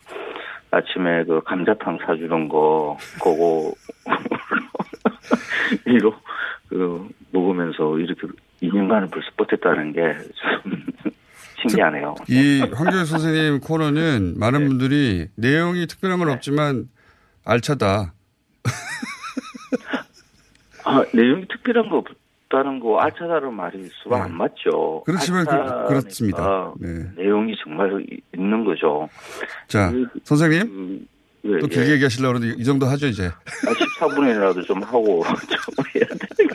아침에 0.70 1.24
그 1.24 1.40
감자탕 1.44 1.98
사주는 2.07 2.48
거 2.48 2.96
그거 3.22 3.72
이로 5.87 6.14
그 6.68 7.09
먹으면서 7.33 7.98
이렇게 7.98 8.26
2년간을 8.62 9.11
벌써 9.11 9.28
버텼다는 9.37 9.92
게 9.92 10.00
좀 10.62 10.85
신기하네요. 11.70 12.14
이 12.28 12.61
황교안 12.72 13.04
선생님 13.04 13.59
코너는 13.61 14.35
많은 14.38 14.61
네. 14.61 14.66
분들이 14.68 15.26
내용이 15.35 15.87
특별한 15.88 16.20
건 16.20 16.28
없지만 16.31 16.88
알차다. 17.44 18.14
아, 20.85 21.04
내용이 21.12 21.46
특별한 21.48 21.88
거 21.90 22.04
없다는 22.48 22.80
거 22.80 22.98
알차다는 22.98 23.54
말이 23.54 23.88
수가 24.02 24.24
안 24.24 24.34
맞죠. 24.34 25.02
네. 25.06 25.12
그렇지만 25.12 25.44
그- 25.44 25.88
그렇습니다. 25.88 26.72
네. 26.80 26.88
내용이 27.16 27.54
정말 27.62 28.04
있는 28.34 28.64
거죠. 28.64 29.08
자, 29.68 29.90
그- 29.90 30.06
선생님. 30.24 31.06
예, 31.44 31.58
또 31.61 31.64
예. 31.64 31.68
길게 31.68 31.92
얘기하시려고 31.92 32.34
그러는데 32.34 32.61
이 32.61 32.64
정도 32.64 32.87
하죠, 32.87 33.06
이제. 33.06 33.26
아, 33.26 33.30
14분이라도 34.00 34.64
좀 34.66 34.82
하고 34.82 35.22
좀 35.48 35.84
해야 35.94 36.04
되는 36.04 36.48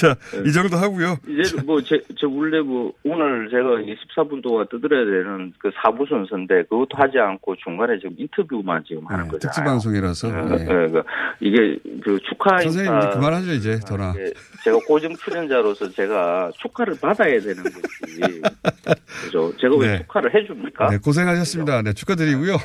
자, 0.00 0.16
이 0.44 0.52
정도 0.52 0.76
하고요. 0.76 1.16
이제 1.26 1.60
뭐, 1.62 1.80
제, 1.82 2.00
저 2.18 2.28
원래 2.28 2.60
뭐, 2.60 2.92
오늘 3.04 3.48
제가 3.50 3.76
14분 3.76 4.42
동안 4.42 4.66
떠들어야 4.70 5.04
되는 5.04 5.52
그 5.58 5.70
사부 5.82 6.06
순서인데, 6.06 6.64
그것도 6.64 6.88
하지 6.92 7.18
않고 7.18 7.56
중간에 7.56 7.98
지금 7.98 8.14
인터뷰만 8.18 8.84
지금 8.86 9.06
하는 9.06 9.28
거잖아요. 9.28 9.38
특수 9.40 9.62
방송이라서. 9.62 10.28
예, 10.28 10.56
네. 10.56 10.62
예, 10.62 10.88
그 10.88 11.02
이게 11.40 11.78
그 12.02 12.18
축하 12.28 12.58
선생님. 12.60 12.98
이제 12.98 13.08
그만하죠, 13.10 13.52
이제. 13.52 13.70
예, 13.72 14.32
제가 14.64 14.78
고정 14.86 15.14
출연자로서 15.16 15.90
제가 15.90 16.50
축하를 16.58 16.94
받아야 17.00 17.40
되는 17.40 17.62
거지. 17.62 18.40
그죠? 19.24 19.52
제가 19.58 19.76
왜 19.76 19.88
네. 19.88 19.98
축하를 19.98 20.34
해줍니까? 20.34 20.90
네, 20.90 20.98
고생하셨습니다. 20.98 21.82
네, 21.82 21.92
축하드리고요. 21.92 22.56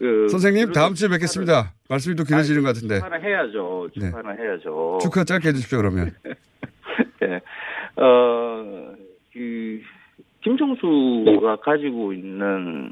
그 0.00 0.28
선생님, 0.30 0.72
다음 0.72 0.94
주에 0.94 1.10
뵙겠습니다. 1.10 1.74
말씀이 1.90 2.16
또 2.16 2.24
길어지는 2.24 2.62
것 2.62 2.68
같은데. 2.68 2.94
축하는 2.96 3.22
해야죠. 3.22 3.90
네. 3.94 4.06
축하는 4.06 4.38
해야죠. 4.38 4.98
축하 5.02 5.24
짧게 5.24 5.48
해주십시오, 5.48 5.76
그러면. 5.76 6.10
예. 7.22 7.40
어, 8.02 8.94
그, 9.30 9.82
김종수가 10.42 11.56
가지고 11.56 12.14
있는 12.14 12.90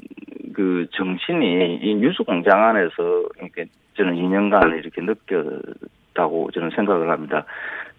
그 0.53 0.85
정신이 0.91 1.79
이 1.81 1.95
뉴스 1.95 2.21
공장 2.21 2.63
안에서 2.63 3.27
이렇게 3.39 3.65
저는 3.97 4.13
2년간 4.13 4.77
이렇게 4.77 5.01
느꼈다고 5.01 6.51
저는 6.51 6.69
생각을 6.75 7.09
합니다. 7.09 7.43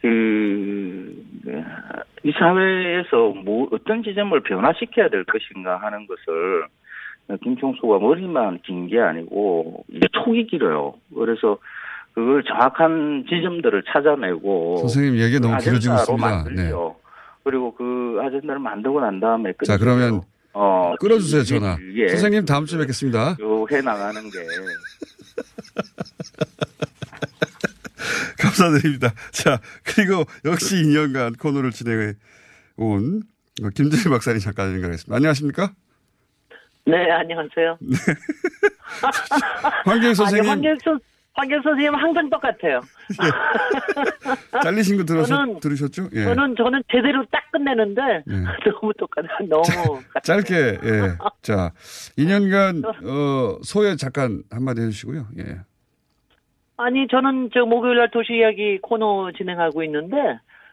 그, 0.03 1.17
이 2.23 2.31
사회에서 2.31 3.35
뭐 3.45 3.69
어떤 3.73 4.05
지점을 4.05 4.39
변화시켜야 4.41 5.09
될 5.09 5.25
것인가 5.25 5.79
하는 5.79 6.07
것을 6.07 6.69
김총수가 7.43 7.99
머리만 7.99 8.61
긴 8.67 8.89
게 8.89 8.99
아니고 8.99 9.85
이게 9.89 10.07
촉이 10.13 10.47
길어요. 10.47 10.95
그래서 11.15 11.59
그걸 12.13 12.43
정확한 12.45 13.25
지점들을 13.29 13.85
찾아내고 13.93 14.79
선생님 14.79 15.17
얘기가 15.21 15.41
너무 15.41 15.57
그 15.59 15.65
길어지고 15.65 15.95
있습니다. 15.95 16.45
네. 16.57 16.73
그리고 17.45 17.75
그 17.75 18.19
아젠다를 18.21 18.59
만들고 18.61 19.01
난 19.01 19.21
다음에 19.21 19.53
자, 19.65 19.79
그러면 19.79 20.21
어, 20.53 20.95
끌어주세요, 20.99 21.45
전화. 21.45 21.77
예. 21.95 22.09
선생님, 22.09 22.45
다음 22.45 22.67
주에 22.67 22.79
뵙겠습니다. 22.81 23.37
쭉해 23.37 23.81
나가는 23.83 24.21
게 24.31 24.39
감사드립니다. 28.39 29.13
자, 29.33 29.61
그리고 29.85 30.25
역시 30.45 30.77
2년간 30.77 31.39
코너를 31.39 31.71
진행해 31.71 32.15
온 32.77 33.23
김재희 33.75 34.05
박사님 34.11 34.41
잠깐 34.41 34.73
연결하겠습니다. 34.73 35.15
안녕하십니까? 35.15 35.73
네, 36.87 37.11
안녕하세요. 37.11 37.79
황교익 39.85 40.17
선생님. 40.17 40.51
아니, 40.51 40.67
황교익, 40.67 40.81
선, 40.83 40.99
황교익 41.35 41.63
선생님 41.63 41.95
항상 41.95 42.31
똑같아요. 42.31 42.81
잘리신 44.63 44.97
거 44.99 45.05
들어서, 45.05 45.35
저는- 45.37 45.61
들으셨죠? 45.61 46.09
예. 46.15 46.25
저는, 46.25 46.57
저는 46.57 46.83
제대로 46.91 47.25
딱 47.31 47.51
끝내는데, 47.53 48.03
예. 48.03 48.27
너무 48.71 48.93
똑같아요. 48.99 49.49
너무. 49.49 50.01
짧게, 50.23 50.55
예. 50.83 51.17
자, 51.43 51.71
2년간, 52.19 52.85
어, 52.85 53.59
소회 53.63 53.95
잠깐 53.97 54.43
한마디 54.51 54.81
해주시고요. 54.83 55.27
예. 55.39 55.59
아니, 56.77 57.07
저는 57.09 57.51
저 57.53 57.67
목요일 57.67 57.99
날 57.99 58.11
도시 58.11 58.33
이야기 58.35 58.79
코너 58.81 59.31
진행하고 59.37 59.85
있는데, 59.85 60.17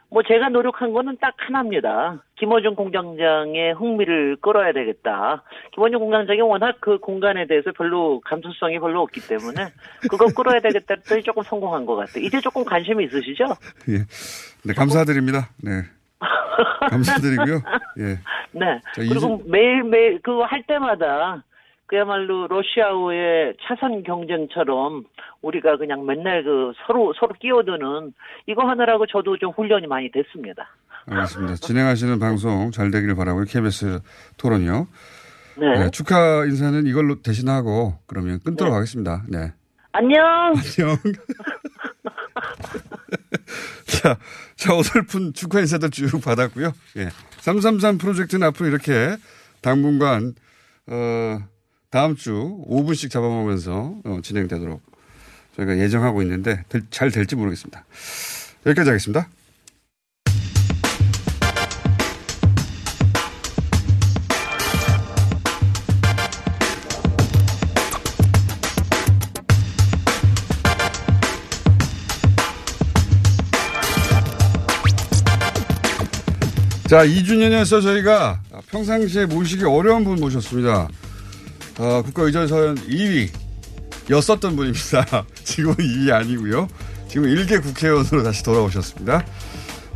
뭐 0.10 0.24
제가 0.24 0.50
노력한 0.50 0.94
거는 0.94 1.18
딱 1.20 1.34
하나입니다. 1.38 2.24
김어준 2.40 2.76
공장장의 2.76 3.74
흥미를 3.74 4.38
끌어야 4.42 4.72
되겠다. 4.72 5.44
김어준 5.74 6.00
공장장이 6.00 6.42
워낙 6.42 6.78
그 6.80 6.98
공간에 7.00 7.46
대해서 7.46 7.72
별로 7.74 8.22
감수성이 8.22 8.80
별로 8.80 9.02
없기 9.02 9.28
때문에 9.28 9.68
그거 10.10 10.28
끌어야 10.28 10.60
되겠다 10.62 10.96
했더니 10.96 11.24
조금 11.24 11.44
성공한 11.44 11.86
것 11.86 11.96
같아요. 11.96 12.24
이제 12.24 12.40
조금 12.40 12.64
관심이 12.64 13.04
있으시죠? 13.06 13.46
예. 13.90 13.98
네, 14.64 14.74
감사드립니다. 14.74 15.50
네. 15.62 15.84
감사드리고요. 16.90 17.62
예. 18.00 18.20
네. 18.52 18.80
자, 18.96 19.02
그리고 19.02 19.42
매일매일 19.46 20.22
그거 20.22 20.46
할 20.46 20.64
때마다 20.64 21.44
그야말로 21.88 22.48
러시아와의 22.48 23.56
차선 23.64 24.04
경쟁처럼 24.04 25.06
우리가 25.42 25.78
그냥 25.78 26.06
맨날 26.06 26.44
그 26.44 26.74
서로 26.86 27.14
서로 27.20 27.34
끼어드는 27.40 28.14
이거 28.48 28.68
하느라고 28.68 29.06
저도 29.08 29.38
좀 29.38 29.52
훈련이 29.52 29.88
많이 29.88 30.12
됐습니다. 30.12 30.68
알겠습니다. 31.10 31.56
진행하시는 31.56 32.20
방송 32.20 32.72
잘 32.72 32.92
되기를 32.92 33.16
바라고요. 33.16 33.46
KBS 33.46 34.00
토론이요. 34.38 34.88
네. 35.60 35.80
네, 35.80 35.90
축하 35.92 36.46
인사는 36.46 36.86
이걸로 36.86 37.22
대신하고 37.22 37.96
그러면 38.06 38.40
끊도록 38.44 38.74
네. 38.74 38.76
하겠습니다. 38.76 39.24
네. 39.30 39.54
안녕. 39.94 40.24
안녕. 40.24 40.98
자, 43.88 44.18
자, 44.56 44.76
어설픈 44.76 45.34
축하 45.34 45.60
인사들 45.60 45.90
쭉 45.90 46.22
받았고요. 46.22 46.74
예. 46.98 47.10
333 47.40 47.98
프로젝트는 47.98 48.46
앞으로 48.48 48.70
이렇게 48.70 49.16
당분간, 49.62 50.34
어, 50.88 51.40
다음 51.98 52.16
주 52.16 52.64
5분씩 52.70 53.10
잡아먹으면서 53.10 53.96
어, 54.06 54.20
진행되도록 54.22 54.84
저희가 55.56 55.80
예정하고 55.80 56.22
있는데 56.22 56.64
될- 56.70 56.84
잘 56.92 57.10
될지 57.10 57.36
모르겠습니다. 57.36 57.86
여기까지 58.68 58.92
하겠습니다. 58.92 59.28
자, 76.88 77.04
2주년에서 77.08 77.82
저희가 77.82 78.40
평상시에 78.70 79.26
모시기 79.26 79.64
어려운 79.66 80.04
분 80.04 80.20
모셨습니다. 80.20 80.88
어, 81.80 82.02
국가의전서연 82.04 82.76
2위 82.88 83.30
였었던 84.10 84.56
분입니다. 84.56 85.26
지금은 85.44 85.76
2위 85.76 86.12
아니고요. 86.12 86.68
지금 87.08 87.28
1개 87.28 87.62
국회의원으로 87.62 88.24
다시 88.24 88.44
돌아오셨습니다. 88.44 89.26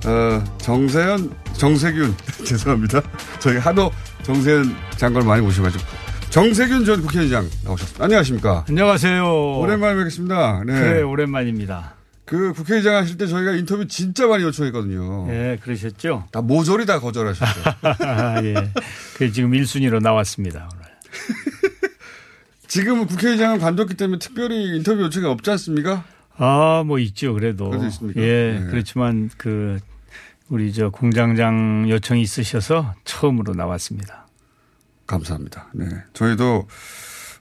어, 0.06 0.44
정세현, 0.60 1.36
정세균, 1.54 2.16
죄송합니다. 2.46 3.02
저희 3.40 3.58
하도 3.58 3.92
정세현 4.24 4.76
장관을 4.98 5.28
많이 5.28 5.42
모셔가지고. 5.42 5.84
정세균 6.30 6.86
전 6.86 7.02
국회의장 7.02 7.50
나오셨습니다. 7.64 8.04
안녕하십니까. 8.06 8.66
안녕하세요. 8.70 9.58
오랜만에 9.60 9.96
뵙겠습니다. 9.98 10.64
네. 10.66 10.74
그래, 10.74 11.02
오랜만입니다. 11.02 11.96
그 12.26 12.54
국회의장 12.54 12.96
하실 12.96 13.18
때 13.18 13.28
저희가 13.28 13.52
인터뷰 13.52 13.86
진짜 13.88 14.26
많이 14.28 14.44
요청했거든요. 14.44 15.28
예, 15.32 15.60
그러셨죠? 15.62 16.28
다 16.32 16.42
모조리 16.42 16.86
다 16.86 17.00
거절하셨죠. 17.02 17.62
예. 18.46 18.54
그 19.18 19.32
지금 19.34 19.52
1순위로 19.52 20.02
나왔습니다. 20.02 20.70
오늘. 20.74 20.82
지금은 22.72 23.06
국회의장은 23.06 23.60
관뒀기 23.60 23.96
때문에 23.96 24.18
특별히 24.18 24.78
인터뷰 24.78 25.02
요청이 25.02 25.26
없지 25.26 25.52
않습니까? 25.52 26.06
아, 26.38 26.86
뭐 26.86 27.00
있죠. 27.00 27.34
그래도. 27.34 27.70
그래도 27.70 27.86
있습니까? 27.88 28.22
예. 28.22 28.60
네. 28.62 28.68
그렇지만 28.70 29.30
그 29.36 29.78
우리 30.48 30.72
저 30.72 30.90
공장장 30.90 31.86
요청이 31.90 32.22
있으셔서 32.22 32.94
처음으로 33.04 33.56
나왔습니다. 33.56 34.26
감사합니다. 35.06 35.68
네. 35.74 35.86
저희도, 36.14 36.70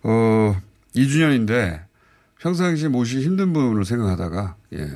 어, 0.03 0.61
2주년인데 0.97 1.85
평상시에 2.41 2.89
모시기 2.89 3.25
힘든 3.25 3.53
분을 3.53 3.85
생각하다가, 3.85 4.57
예. 4.73 4.89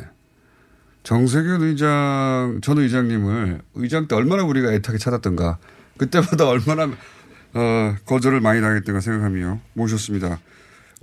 정세균 1.05 1.63
의장, 1.63 2.59
전 2.61 2.79
의장님을 2.79 3.63
의장 3.75 4.09
때 4.09 4.17
얼마나 4.17 4.43
우리가 4.43 4.73
애타게 4.73 4.99
찾았던가. 4.99 5.59
그때보다 5.97 6.49
얼마나 6.51 6.91
어, 7.55 7.95
거절을 8.05 8.41
많이 8.41 8.61
당했던가 8.61 9.01
생각하며 9.01 9.61
모셨습니다. 9.75 10.39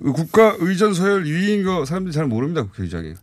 국가 0.03 0.55
의전 0.59 0.93
서열 0.93 1.23
2위인 1.23 1.63
거 1.63 1.85
사람들이 1.85 2.13
잘 2.13 2.25
모릅니다. 2.25 2.63
국회의장이. 2.63 3.13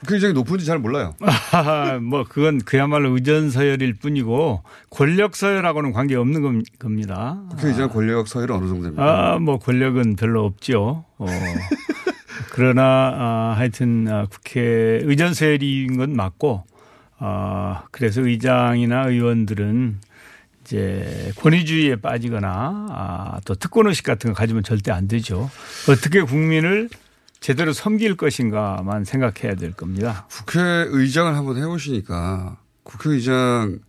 국회의장이 0.00 0.32
높은지 0.32 0.64
잘 0.64 0.78
몰라요. 0.78 1.14
뭐 2.02 2.24
그건 2.28 2.58
그야말로 2.58 3.10
의전 3.10 3.50
서열일 3.50 3.94
뿐이고 3.94 4.62
권력 4.90 5.36
서열하고는 5.36 5.92
관계 5.92 6.16
없는 6.16 6.64
겁니다. 6.78 7.40
국회의장 7.50 7.88
권력 7.88 8.26
서열은 8.26 8.56
어느 8.56 8.66
정도 8.66 8.82
됩니까? 8.84 9.34
아, 9.34 9.38
뭐 9.38 9.58
권력은 9.58 10.16
별로 10.16 10.44
없죠. 10.44 11.04
어. 11.18 11.26
그러나 12.50 12.82
아, 12.82 13.54
하여튼 13.56 14.08
아, 14.08 14.26
국회 14.28 14.60
의전 15.04 15.34
서열인 15.34 15.96
건 15.96 16.16
맞고 16.16 16.64
아, 17.18 17.84
그래서 17.92 18.22
의장이나 18.22 19.06
의원들은 19.06 20.00
이제 20.76 21.32
권위주의에 21.36 21.96
빠지거나 21.96 22.86
아, 22.90 23.40
또 23.44 23.54
특권의식 23.54 24.04
같은 24.06 24.32
거 24.32 24.38
가지면 24.38 24.62
절대 24.62 24.90
안 24.90 25.06
되죠. 25.06 25.50
어떻게 25.86 26.22
국민을 26.22 26.88
제대로 27.40 27.74
섬길 27.74 28.16
것인가만 28.16 29.04
생각해야 29.04 29.54
될 29.56 29.72
겁니다. 29.72 30.26
국회의장을 30.30 31.34
한번 31.36 31.58
해보시니까 31.58 32.56
국회의장 32.84 33.80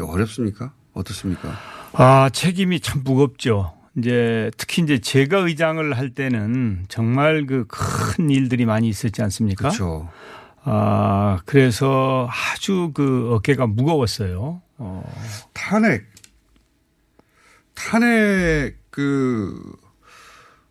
어렵습니까? 0.00 0.72
어떻습니까? 0.94 1.52
아 1.92 2.30
책임이 2.32 2.80
참 2.80 3.02
무겁죠. 3.04 3.74
이제 3.98 4.50
특히 4.56 4.82
이제 4.82 4.98
제가 5.00 5.38
의장을 5.40 5.92
할 5.98 6.10
때는 6.14 6.86
정말 6.88 7.44
그 7.46 7.66
큰 7.68 8.30
일들이 8.30 8.64
많이 8.64 8.88
있었지 8.88 9.20
않습니까? 9.22 9.68
그렇죠. 9.68 10.08
아 10.64 11.40
그래서 11.44 12.26
아주 12.30 12.90
그 12.94 13.34
어깨가 13.34 13.66
무거웠어요. 13.66 14.62
어. 14.78 15.12
탄핵 15.52 16.11
탄핵 17.90 18.76
그 18.90 19.60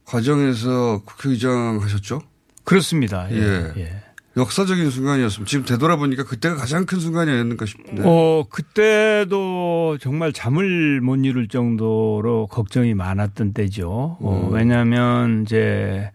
과정에서 0.06 1.02
국회의장 1.06 1.80
하셨죠? 1.82 2.22
그렇습니다. 2.64 3.28
예. 3.32 3.38
예. 3.38 3.74
예. 3.78 4.04
역사적인 4.38 4.90
순간이었습니다. 4.90 5.50
지금 5.50 5.66
되돌아보니까 5.66 6.24
그때가 6.24 6.56
가장 6.56 6.86
큰 6.86 7.00
순간이 7.00 7.30
아니었는가 7.32 7.66
싶은데. 7.66 8.04
어, 8.06 8.46
그때도 8.50 9.98
정말 10.00 10.32
잠을 10.32 11.02
못 11.02 11.18
이룰 11.18 11.50
정도로 11.50 12.48
걱정이 12.48 12.94
많았던 12.94 13.54
때죠. 13.54 14.18
어, 14.22 14.48
음. 14.48 14.54
왜냐하면 14.54 15.44
이제 15.44 16.12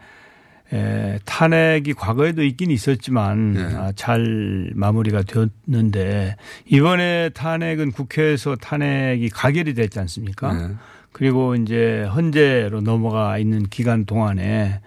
에, 0.73 1.19
탄핵이 1.25 1.93
과거에도 1.95 2.43
있긴 2.43 2.71
있었지만 2.71 3.53
네. 3.53 3.63
아, 3.77 3.93
잘 3.95 4.71
마무리가 4.75 5.23
되었는데 5.23 6.37
이번에 6.67 7.29
탄핵은 7.31 7.93
국회에서 7.93 8.57
탄핵이 8.57 9.29
가결이 9.29 9.75
됐지 9.75 10.01
않습니까? 10.01 10.53
네. 10.53 10.75
그리고 11.13 11.55
이제 11.55 12.03
헌재로 12.15 12.81
넘어가 12.81 13.39
있는 13.39 13.63
기간 13.65 14.05
동안에 14.05 14.81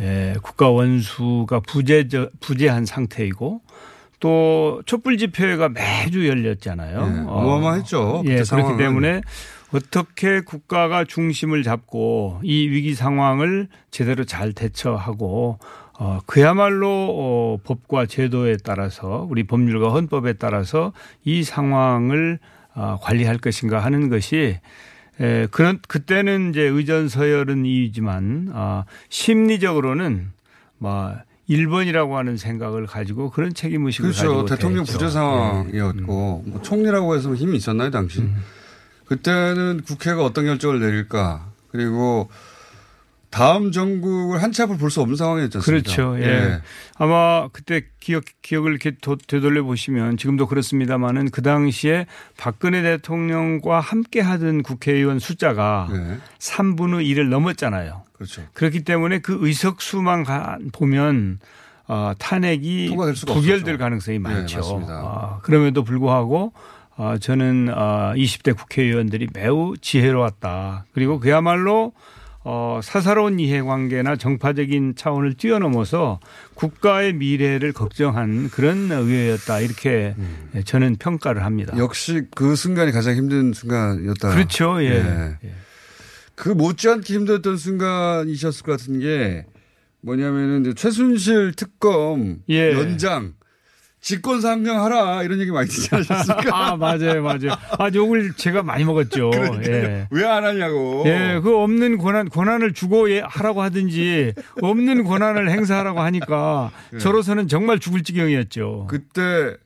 에, 0.00 0.34
국가 0.42 0.70
원수가 0.70 1.60
부재 1.60 2.08
부재한 2.40 2.86
상태이고 2.86 3.60
또 4.20 4.82
촛불 4.86 5.18
집회가 5.18 5.68
매주 5.68 6.26
열렸잖아요. 6.26 7.06
네, 7.06 7.20
어마어마했죠. 7.20 8.22
예, 8.24 8.28
그때 8.30 8.34
그렇기 8.36 8.44
상황은. 8.44 8.76
때문에 8.78 9.20
어떻게 9.72 10.40
국가가 10.40 11.04
중심을 11.04 11.62
잡고 11.62 12.40
이 12.42 12.68
위기 12.68 12.94
상황을 12.94 13.68
제대로 13.90 14.24
잘 14.24 14.52
대처하고 14.52 15.58
어, 16.00 16.20
그야말로 16.26 16.88
어, 16.88 17.58
법과 17.64 18.06
제도에 18.06 18.56
따라서 18.64 19.26
우리 19.28 19.44
법률과 19.44 19.90
헌법에 19.90 20.34
따라서 20.34 20.92
이 21.24 21.42
상황을 21.42 22.38
어, 22.74 22.98
관리할 23.02 23.38
것인가 23.38 23.80
하는 23.80 24.08
것이 24.08 24.58
에, 25.20 25.46
그런 25.50 25.80
그때는 25.88 26.50
이제 26.50 26.62
의전 26.62 27.08
서열은 27.08 27.66
이유지만 27.66 28.50
아, 28.54 28.84
심리적으로는 29.08 30.30
뭐 30.78 31.12
1번이라고 31.50 32.12
하는 32.12 32.36
생각을 32.36 32.86
가지고 32.86 33.30
그런 33.30 33.52
책임 33.52 33.86
의식을 33.86 34.10
그렇죠. 34.10 34.28
가지고 34.28 34.46
대통령. 34.46 34.84
부재 34.84 35.08
상황이었고 35.08 36.44
음. 36.46 36.52
뭐 36.52 36.62
총리라고 36.62 37.16
해서 37.16 37.34
힘이 37.34 37.56
있었나요 37.56 37.90
당시? 37.90 38.22
그때는 39.08 39.82
국회가 39.86 40.22
어떤 40.24 40.44
결정을 40.46 40.80
내릴까 40.80 41.46
그리고 41.70 42.28
다음 43.30 43.72
정국을 43.72 44.42
한 44.42 44.52
치 44.52 44.62
앞을 44.62 44.78
볼 44.78 44.90
수 44.90 45.02
없는 45.02 45.16
상황이었지 45.16 45.58
않습니까? 45.58 45.82
그렇죠. 45.92 46.18
예. 46.22 46.60
아마 46.96 47.48
그때 47.52 47.82
기억 48.00 48.24
기억을 48.40 48.70
이렇게 48.70 48.92
도- 49.02 49.16
되돌려 49.16 49.62
보시면 49.64 50.16
지금도 50.16 50.46
그렇습니다만은 50.46 51.30
그 51.30 51.42
당시에 51.42 52.06
박근혜 52.38 52.80
대통령과 52.82 53.80
함께 53.80 54.20
하던 54.20 54.62
국회의원 54.62 55.18
숫자가 55.18 55.88
네. 55.92 56.18
3분의 56.38 57.04
1을 57.06 57.28
넘었잖아요. 57.28 58.02
그렇죠. 58.14 58.42
그렇기 58.54 58.84
때문에 58.84 59.18
그 59.18 59.36
의석 59.42 59.82
수만 59.82 60.24
가- 60.24 60.58
보면 60.72 61.38
어, 61.86 62.12
탄핵이 62.18 62.88
부결될 62.88 63.74
없었죠. 63.74 63.78
가능성이 63.78 64.18
네, 64.18 64.22
많죠. 64.22 64.58
맞습니다. 64.58 64.92
아, 64.94 65.38
그럼에도 65.42 65.84
불구하고 65.84 66.52
어, 66.98 67.16
저는 67.16 67.68
어, 67.72 68.12
20대 68.16 68.56
국회의원들이 68.56 69.28
매우 69.32 69.76
지혜로웠다. 69.80 70.86
그리고 70.92 71.20
그야말로 71.20 71.92
어, 72.42 72.80
사사로운 72.82 73.38
이해관계나 73.38 74.16
정파적인 74.16 74.96
차원을 74.96 75.34
뛰어넘어서 75.34 76.18
국가의 76.54 77.12
미래를 77.12 77.72
걱정한 77.72 78.50
그런 78.50 78.90
의회였다. 78.90 79.60
이렇게 79.60 80.16
저는 80.64 80.96
평가를 80.96 81.44
합니다. 81.44 81.74
음. 81.74 81.78
역시 81.78 82.22
그 82.34 82.56
순간이 82.56 82.90
가장 82.90 83.14
힘든 83.14 83.52
순간이었다. 83.52 84.30
그렇죠. 84.30 84.82
예. 84.82 85.36
그 86.34 86.48
못지않게 86.48 87.14
힘들었던 87.14 87.56
순간이셨을 87.56 88.64
것 88.64 88.72
같은 88.72 88.98
게 88.98 89.46
뭐냐면은 90.00 90.74
최순실 90.74 91.52
특검 91.54 92.38
예. 92.48 92.72
연장 92.72 93.34
직권 94.08 94.40
상정하라 94.40 95.22
이런 95.24 95.38
얘기 95.38 95.50
많이 95.50 95.68
듣지 95.68 95.90
않으셨습니까? 95.94 96.50
아, 96.56 96.76
맞아요, 96.76 97.22
맞아요. 97.22 97.50
아, 97.78 97.90
욕을 97.92 98.32
제가 98.32 98.62
많이 98.62 98.82
먹었죠. 98.84 99.30
예. 99.66 100.06
왜 100.10 100.24
안 100.24 100.44
하냐고. 100.44 101.02
예, 101.04 101.40
그 101.42 101.54
없는 101.58 101.98
권한, 101.98 102.30
권한을 102.30 102.72
주고 102.72 103.10
예, 103.10 103.20
하라고 103.20 103.60
하든지 103.60 104.32
없는 104.62 105.04
권한을 105.04 105.50
행사하라고 105.50 106.00
하니까 106.00 106.70
예. 106.94 106.98
저로서는 106.98 107.48
정말 107.48 107.78
죽을 107.80 108.02
지경이었죠. 108.02 108.86
그때 108.88 109.56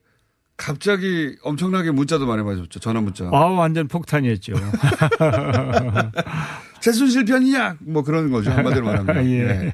갑자기 0.63 1.35
엄청나게 1.43 1.91
문자도 1.91 2.25
많이 2.25 2.41
받았죠. 2.41 2.79
전화 2.79 3.01
문자. 3.01 3.25
아, 3.25 3.37
완전 3.47 3.89
폭탄이었죠. 3.89 4.53
최순실 6.79 7.25
편이야. 7.25 7.75
뭐 7.79 8.03
그런 8.03 8.31
거죠. 8.31 8.49
한마디로 8.51 8.85
말하면. 8.85 9.25
예. 9.27 9.39
예. 9.39 9.73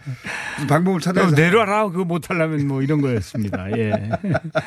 무슨 0.55 0.67
방법을 0.67 0.99
찾아야 0.99 1.25
그럼 1.25 1.35
내려라. 1.35 1.89
그거 1.89 2.05
못하려면 2.05 2.67
뭐 2.67 2.81
이런 2.81 3.01
거였습니다. 3.01 3.71
예. 3.77 4.09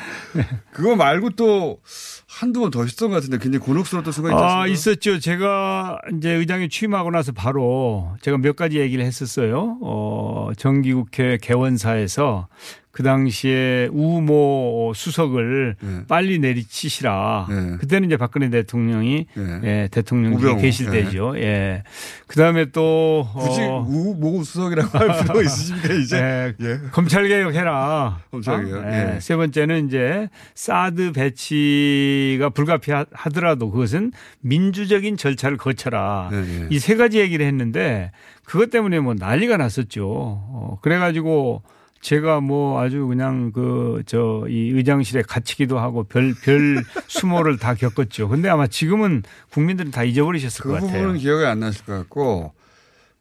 그거 0.71 0.95
말고 0.95 1.31
또 1.31 1.79
한두 2.27 2.61
번 2.61 2.71
더 2.71 2.83
있었던 2.85 3.09
것 3.09 3.15
같은데 3.15 3.37
굉장히 3.37 3.63
곤혹스러웠던 3.65 4.11
순간이 4.13 4.35
아, 4.35 4.65
있었어요. 4.67 4.93
있었죠. 4.93 5.19
제가 5.19 5.99
이제 6.17 6.31
의장에 6.31 6.67
취임하고 6.69 7.11
나서 7.11 7.31
바로 7.33 8.15
제가 8.21 8.37
몇 8.37 8.55
가지 8.55 8.79
얘기를 8.79 9.03
했었어요. 9.05 9.77
어, 9.81 10.51
정기국회 10.57 11.37
개원사에서 11.41 12.47
그 12.93 13.01
당시에 13.01 13.89
우모 13.91 14.93
수석을 14.95 15.75
네. 15.81 16.01
빨리 16.07 16.37
내리치시라. 16.37 17.47
그때는 17.79 18.07
이제 18.07 18.17
박근혜 18.17 18.51
대통령이 18.51 19.25
예, 19.63 19.89
대통령이 19.91 20.35
우병우. 20.35 20.61
계실 20.61 20.91
네. 20.91 21.03
때죠. 21.03 21.33
예. 21.37 21.81
그 22.27 22.35
다음에 22.35 22.65
또 22.65 23.27
굳이 23.33 23.61
어, 23.63 23.83
우모 23.89 24.43
수석이라고 24.43 24.95
할 24.95 25.07
필요가 25.21 25.41
있으십니까 25.41 25.91
이제? 25.95 26.53
예. 26.61 26.79
검찰 26.91 27.27
개혁 27.27 27.55
해라. 27.55 28.19
검찰 28.29 28.63
개혁, 28.63 28.85
어? 28.85 28.87
예. 28.87 29.19
세 29.19 29.35
번째는 29.37 29.87
이제 29.87 30.29
사드 30.53 31.13
배치가 31.13 32.49
불가피하더라도 32.49 33.71
그것은 33.71 34.11
민주적인 34.41 35.17
절차를 35.17 35.57
거쳐라. 35.57 36.29
예. 36.31 36.67
이세 36.69 36.95
가지 36.95 37.19
얘기를 37.19 37.43
했는데 37.43 38.11
그것 38.45 38.69
때문에 38.69 38.99
뭐 38.99 39.15
난리가 39.15 39.57
났었죠. 39.57 40.05
어, 40.07 40.77
그래가지고 40.83 41.63
제가 42.03 42.41
뭐 42.41 42.81
아주 42.81 43.07
그냥 43.07 43.51
그 43.51 44.03
저 44.05 44.45
이 44.49 44.71
의장실에 44.73 45.21
갇히기도 45.23 45.79
하고 45.79 46.03
별 46.03 46.35
별 46.43 46.83
수모를 47.07 47.57
다 47.57 47.73
겪었죠. 47.73 48.27
근데 48.27 48.49
아마 48.49 48.67
지금은 48.67 49.23
국민들은 49.51 49.91
다 49.91 50.03
잊어버리셨을 50.03 50.61
그 50.63 50.69
것 50.69 50.75
같아요. 50.75 50.91
부분은 51.01 51.17
기억이 51.19 51.45
안 51.45 51.59
나실 51.61 51.85
것 51.85 51.93
같고 51.93 52.53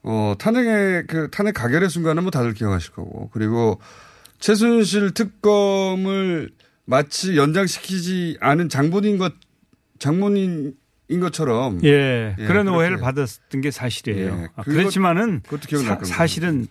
어 0.02 0.34
탄핵의 0.38 1.04
그 1.06 1.30
탄핵 1.30 1.52
가결의 1.52 1.88
순간은 1.88 2.24
뭐 2.24 2.30
다들 2.32 2.54
기억하실 2.54 2.92
거고 2.92 3.30
그리고 3.32 3.78
최순실 4.40 5.14
특검을 5.14 6.50
마치 6.84 7.36
연장시키지 7.36 8.38
않은 8.40 8.68
장본인 8.68 9.18
것 9.18 9.32
장본인 10.00 10.74
인 11.08 11.20
것처럼 11.20 11.78
예, 11.84 12.34
그런 12.38 12.64
그렇게. 12.64 12.70
오해를 12.70 12.96
받았던 12.96 13.60
게 13.60 13.70
사실이에요. 13.70 14.26
예, 14.26 14.48
아, 14.56 14.62
그것- 14.62 14.72
그렇지만은. 14.78 15.42
사, 16.04 16.26
실은 16.26 16.66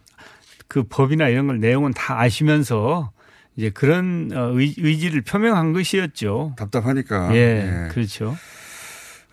그 0.72 0.84
법이나 0.84 1.28
이런 1.28 1.47
걸 1.47 1.59
내용은 1.59 1.91
다 1.91 2.22
아시면서 2.22 3.11
이제 3.57 3.69
그런 3.72 4.32
어, 4.34 4.57
의, 4.57 4.74
의지를 4.78 5.19
표명한 5.19 5.74
것이었죠. 5.74 6.53
답답하니까. 6.57 7.36
예, 7.36 7.89
그렇죠. 7.91 8.38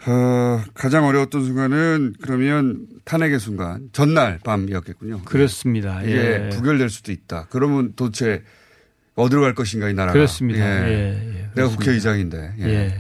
어, 0.08 0.60
가장 0.74 1.04
어려웠던 1.06 1.44
순간은 1.44 2.14
그러면 2.20 2.88
탄핵의 3.04 3.38
순간 3.38 3.88
전날 3.92 4.40
밤이었겠군요. 4.42 5.22
그렇습니다. 5.26 6.02
이게 6.02 6.16
예. 6.16 6.48
부결될 6.48 6.90
수도 6.90 7.12
있다. 7.12 7.46
그러면 7.50 7.92
도대체 7.94 8.42
어디로 9.14 9.42
갈 9.42 9.54
것인가 9.54 9.88
이 9.88 9.94
나라가. 9.94 10.14
그렇습니다. 10.14 10.58
예. 10.58 10.88
예, 10.88 10.92
예, 10.92 11.32
내가 11.32 11.52
그렇습니다. 11.54 11.78
국회의장인데. 11.78 12.52
예. 12.58 12.64
예. 12.64 12.94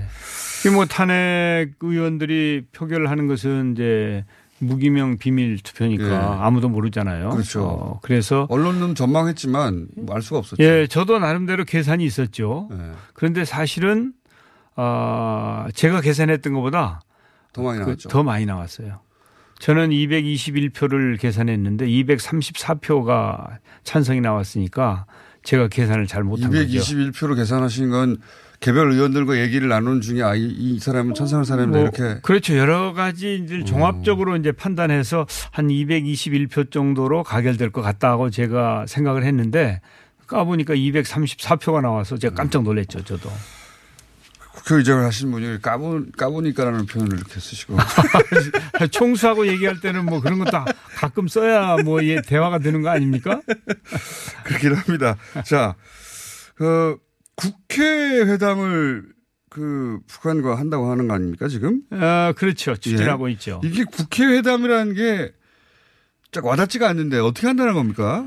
이뭐 0.68 0.86
탄핵 0.86 1.72
의원들이 1.80 2.66
표결하는 2.70 3.26
것은 3.26 3.72
이제 3.72 4.24
무기명 4.60 5.18
비밀 5.18 5.58
투표니까 5.58 6.04
예. 6.04 6.14
아무도 6.14 6.68
모르잖아요. 6.68 7.30
그렇죠. 7.30 7.64
어, 7.64 8.00
그래서 8.02 8.46
언론은 8.50 8.94
전망했지만 8.94 9.88
뭐알 9.96 10.22
수가 10.22 10.38
없었죠. 10.38 10.62
예, 10.62 10.86
저도 10.88 11.18
나름대로 11.18 11.64
계산이 11.64 12.04
있었죠. 12.04 12.68
예. 12.72 12.92
그런데 13.14 13.44
사실은 13.44 14.12
아 14.74 15.68
제가 15.74 16.00
계산했던 16.00 16.52
것보다 16.52 17.00
더 17.52 17.62
많이 17.62 17.78
그 17.78 17.84
나왔죠. 17.84 18.08
더 18.08 18.22
많이 18.22 18.46
나왔어요. 18.46 19.00
저는 19.58 19.90
221표를 19.90 21.18
계산했는데 21.18 21.86
234표가 21.86 23.58
찬성이 23.82 24.20
나왔으니까 24.20 25.06
제가 25.42 25.68
계산을 25.68 26.06
잘 26.06 26.22
못한 26.22 26.50
거죠. 26.50 26.62
221표로 26.62 27.34
계산하신 27.36 27.90
건 27.90 28.18
개별 28.60 28.90
의원들과 28.90 29.38
얘기를 29.38 29.68
나누는 29.68 30.00
중에 30.00 30.22
아, 30.22 30.34
이, 30.34 30.46
이 30.46 30.78
사람은 30.80 31.14
찬성할 31.14 31.44
사람이다 31.44 31.78
뭐 31.78 31.80
이렇게. 31.80 32.20
그렇죠. 32.22 32.56
여러 32.56 32.92
가지를 32.92 33.64
종합적으로 33.64 34.36
이제 34.36 34.50
판단해서 34.52 35.26
한 35.52 35.68
221표 35.68 36.70
정도로 36.70 37.22
가결될 37.22 37.70
것 37.70 37.82
같다고 37.82 38.30
제가 38.30 38.86
생각을 38.88 39.24
했는데 39.24 39.80
까보니까 40.26 40.74
234표가 40.74 41.80
나와서 41.82 42.18
제가 42.18 42.34
깜짝 42.34 42.62
놀랐죠. 42.62 43.04
저도. 43.04 43.30
국회의장을 44.58 45.04
하신 45.04 45.30
분이 45.30 45.62
까보, 45.62 46.06
까보니까라는 46.16 46.86
표현을 46.86 47.16
이렇게 47.16 47.40
쓰시고. 47.40 47.76
총수하고 48.90 49.46
얘기할 49.46 49.80
때는 49.80 50.04
뭐 50.04 50.20
그런 50.20 50.40
것도 50.40 50.50
가끔 50.96 51.28
써야 51.28 51.76
뭐 51.84 52.04
예, 52.04 52.20
대화가 52.20 52.58
되는 52.58 52.82
거 52.82 52.90
아닙니까? 52.90 53.40
그렇긴 54.44 54.74
합니다. 54.74 55.16
자, 55.44 55.76
그 56.56 56.98
국회 57.38 57.84
회담을 58.22 59.04
그 59.48 60.00
북한과 60.08 60.56
한다고 60.58 60.90
하는 60.90 61.06
거 61.08 61.14
아닙니까 61.14 61.46
지금? 61.48 61.82
아 61.90 62.34
그렇죠. 62.36 62.74
추진하고 62.76 63.28
예. 63.28 63.32
있죠. 63.32 63.60
이게 63.64 63.84
국회 63.84 64.24
회담이라는 64.26 64.94
게딱 64.94 66.44
와닿지가 66.44 66.88
않는데 66.88 67.18
어떻게 67.20 67.46
한다는 67.46 67.74
겁니까? 67.74 68.26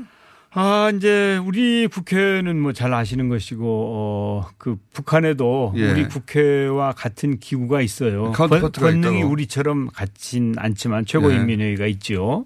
아, 0.54 0.92
이제 0.94 1.40
우리 1.46 1.86
국회는 1.86 2.60
뭐 2.60 2.74
잘 2.74 2.92
아시는 2.92 3.30
것이고, 3.30 3.64
어, 3.66 4.46
그 4.58 4.76
북한에도 4.92 5.72
예. 5.76 5.90
우리 5.90 6.06
국회와 6.06 6.92
같은 6.92 7.38
기구가 7.38 7.80
있어요. 7.80 8.32
권, 8.32 8.50
능이 9.00 9.18
있다고. 9.20 9.32
우리처럼 9.32 9.88
같진 9.88 10.54
않지만 10.58 11.06
최고인민회의가 11.06 11.86
있죠. 11.86 12.44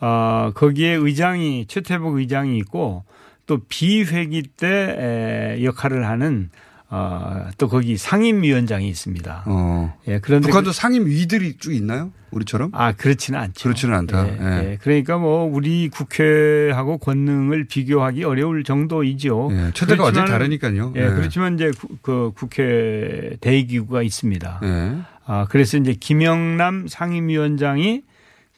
아, 0.00 0.52
거기에 0.54 0.94
의장이, 0.94 1.66
최태복 1.68 2.16
의장이 2.16 2.56
있고 2.58 3.04
또 3.46 3.58
비회기 3.68 4.42
때 4.56 5.56
에, 5.58 5.64
역할을 5.64 6.06
하는 6.06 6.50
어, 6.94 7.46
또 7.56 7.68
거기 7.68 7.96
상임위원장이 7.96 8.86
있습니다. 8.86 9.44
어. 9.46 9.96
예, 10.08 10.18
그런데 10.20 10.48
북한도 10.48 10.72
상임위들이 10.72 11.56
쭉 11.56 11.72
있나요? 11.74 12.12
우리처럼? 12.32 12.70
아, 12.74 12.92
그렇지는 12.92 13.40
않죠. 13.40 13.62
그렇지는 13.62 13.94
않다. 13.94 14.26
예, 14.28 14.38
예. 14.40 14.70
예. 14.72 14.78
그러니까 14.80 15.16
뭐 15.16 15.44
우리 15.44 15.88
국회하고 15.88 16.98
권능을 16.98 17.64
비교하기 17.64 18.24
어려울 18.24 18.62
정도이죠. 18.62 19.48
예, 19.52 19.70
최대가 19.72 20.04
완전히 20.04 20.30
다르니까요. 20.30 20.92
예, 20.96 21.00
예. 21.00 21.08
그렇지만 21.08 21.54
이제 21.54 21.70
구- 21.78 21.96
그 22.02 22.32
국회 22.34 23.36
대기구가 23.40 24.02
있습니다. 24.02 24.60
예. 24.62 24.92
아, 25.24 25.46
그래서 25.48 25.78
이제 25.78 25.94
김영남 25.94 26.88
상임위원장이 26.88 28.02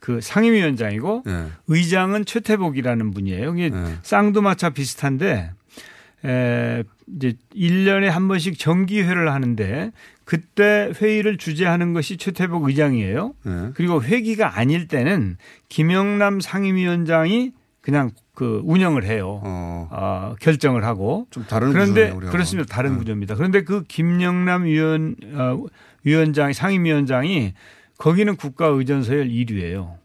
그 0.04 0.20
상임위원장이고 0.20 1.22
예. 1.26 1.46
의장은 1.66 2.26
최태복이라는 2.26 3.10
분이에요. 3.12 3.54
이게 3.54 3.70
쌍두마차 4.02 4.68
비슷한데 4.68 5.50
에, 6.26 6.84
이제 7.16 7.32
1년에 7.56 8.10
한 8.10 8.28
번씩 8.28 8.58
정기회를 8.58 9.32
하는데 9.32 9.92
그때 10.26 10.92
회의를 11.00 11.38
주재하는 11.38 11.94
것이 11.94 12.18
최태복 12.18 12.68
의장이에요. 12.68 13.32
예. 13.46 13.70
그리고 13.72 14.02
회기가 14.02 14.58
아닐 14.58 14.88
때는 14.88 15.38
김영남 15.70 16.40
상임위원장이 16.40 17.52
그냥 17.80 18.10
그 18.34 18.60
운영을 18.64 19.04
해요. 19.04 19.40
어, 19.42 20.34
결정을 20.38 20.84
하고. 20.84 21.26
좀 21.30 21.46
다른 21.48 21.72
그런데 21.72 22.10
구조네요. 22.10 22.30
그렇습니다. 22.30 22.74
다른 22.74 22.98
구조입니다. 22.98 23.36
그런데 23.36 23.64
그 23.64 23.84
김영남 23.84 24.64
위원 24.64 25.16
어, 25.32 25.64
위원장 26.02 26.52
상임위원장이 26.52 27.54
거기는 28.04 28.36
국가 28.36 28.66
의전 28.66 29.02
서열 29.02 29.28
1위예요. 29.30 29.96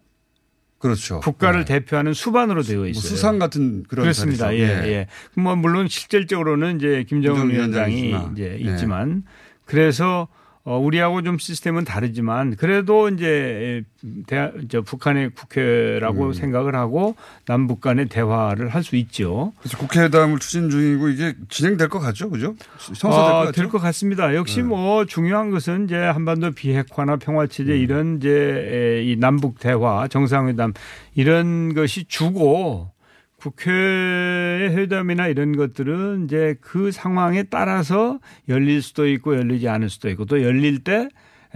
그렇죠. 0.77 1.19
국가를 1.19 1.65
대표하는 1.65 2.13
수반으로 2.13 2.63
되어 2.63 2.77
뭐 2.77 2.87
있어요. 2.87 3.01
수상 3.01 3.39
같은 3.39 3.83
그런 3.89 4.03
그렇습니다. 4.03 4.45
자리죠. 4.45 4.63
예, 4.63 4.67
예. 4.69 4.87
예. 4.87 5.07
뭐 5.35 5.57
물론 5.57 5.89
실질적으로는 5.89 6.77
이제 6.77 7.03
김정은 7.03 7.41
김정은 7.41 7.53
위원장이 7.53 8.03
위원장이지만. 8.03 8.31
이제 8.31 8.57
예. 8.65 8.71
있지만 8.71 9.23
그래서 9.65 10.29
어 10.31 10.38
우리하고 10.77 11.21
좀 11.23 11.37
시스템은 11.37 11.85
다르지만 11.85 12.55
그래도 12.57 13.09
이제 13.09 13.83
대저 14.27 14.81
북한의 14.81 15.31
국회라고 15.31 16.27
음. 16.27 16.33
생각을 16.33 16.75
하고 16.75 17.15
남북 17.45 17.81
간의 17.81 18.07
대화를 18.07 18.69
할 18.69 18.79
수 18.83 18.95
있죠. 18.95 19.51
그래서 19.59 19.77
국회회담을 19.77 20.39
추진 20.39 20.69
중이고 20.69 21.09
이게 21.09 21.35
진행될 21.49 21.89
것 21.89 21.99
같죠, 21.99 22.29
그죠? 22.29 22.55
성사될 22.77 23.11
것 23.11 23.17
아, 23.17 23.45
같죠. 23.45 23.51
될것 23.51 23.81
같습니다. 23.81 24.33
역시 24.35 24.61
뭐 24.61 25.05
중요한 25.05 25.51
것은 25.51 25.85
이제 25.85 25.95
한반도 25.95 26.51
비핵화나 26.51 27.17
평화체제 27.17 27.77
이런 27.77 28.17
이제 28.17 28.29
에, 28.29 29.03
이 29.03 29.15
남북 29.17 29.59
대화, 29.59 30.07
정상회담 30.07 30.73
이런 31.15 31.73
것이 31.73 32.05
주고 32.05 32.91
국회 33.39 33.71
회담이나 33.71 35.27
이런 35.27 35.55
것들은 35.55 36.25
이제 36.25 36.55
그 36.61 36.91
상황에 36.91 37.43
따라서 37.43 38.19
열릴 38.49 38.81
수도 38.81 39.07
있고 39.07 39.35
열리지 39.35 39.69
않을 39.69 39.89
수도 39.89 40.09
있고 40.09 40.25
또 40.25 40.43
열릴 40.43 40.83
때 40.83 41.07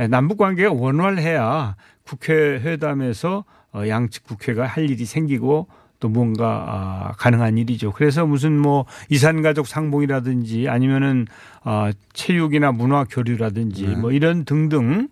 남북 0.09 0.37
관계가 0.37 0.71
원활해야 0.71 1.75
국회 2.03 2.33
회담에서 2.33 3.43
어, 3.73 3.87
양측 3.87 4.23
국회가 4.23 4.65
할 4.65 4.89
일이 4.89 5.05
생기고 5.05 5.67
또 5.99 6.09
뭔가 6.09 6.65
아, 6.67 7.11
가능한 7.17 7.57
일이죠. 7.57 7.91
그래서 7.93 8.25
무슨 8.25 8.57
뭐 8.59 8.85
이산가족 9.09 9.67
상봉이라든지 9.67 10.67
아니면은 10.69 11.25
아, 11.63 11.91
체육이나 12.13 12.71
문화 12.71 13.05
교류라든지 13.05 13.87
네. 13.87 13.95
뭐 13.95 14.11
이런 14.11 14.45
등등 14.45 15.07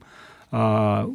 아, 0.51 1.07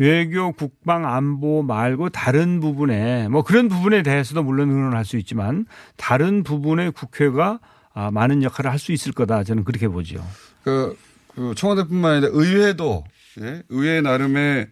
외교, 0.00 0.52
국방, 0.52 1.06
안보 1.06 1.62
말고 1.62 2.08
다른 2.08 2.58
부분에 2.60 3.28
뭐 3.28 3.42
그런 3.42 3.68
부분에 3.68 4.02
대해서도 4.02 4.42
물론 4.42 4.70
의논할 4.70 5.04
수 5.04 5.18
있지만 5.18 5.66
다른 5.98 6.42
부분에 6.42 6.88
국회가 6.88 7.60
아, 7.92 8.10
많은 8.10 8.42
역할을 8.42 8.70
할 8.70 8.78
수 8.78 8.92
있을 8.92 9.12
거다 9.12 9.44
저는 9.44 9.64
그렇게 9.64 9.88
보죠. 9.88 10.24
그, 10.64 10.96
그 11.34 11.52
청와대뿐만 11.54 12.12
아니라 12.12 12.30
의회도 12.32 13.04
예? 13.42 13.62
의회 13.68 14.00
나름의 14.00 14.68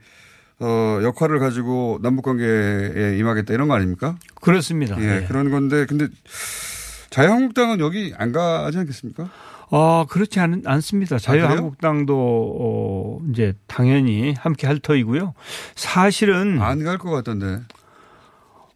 어, 0.61 1.01
역할을 1.03 1.39
가지고 1.39 1.99
남북 2.03 2.23
관계에 2.23 3.19
임하겠다 3.19 3.53
이런 3.53 3.69
거 3.69 3.75
아닙니까? 3.75 4.17
그렇습니다. 4.41 4.99
예, 4.99 5.23
예. 5.23 5.27
그런 5.27 5.51
건데 5.51 5.85
근데 5.87 6.09
자유한국당은 7.11 7.81
여기 7.81 8.15
안 8.17 8.33
가지 8.33 8.79
않겠습니까? 8.79 9.29
아, 9.71 10.07
그렇지 10.09 10.41
않, 10.41 10.63
않습니다. 10.65 11.17
아? 11.17 11.19
자유한국당도 11.19 12.15
어, 12.61 13.19
이제 13.31 13.55
당연히 13.67 14.35
함께 14.39 14.67
할 14.67 14.79
터이고요. 14.79 15.35
사실은 15.75 16.61
안 16.61 16.79
갈 16.85 16.99
것 16.99 17.11
같던데. 17.11 17.61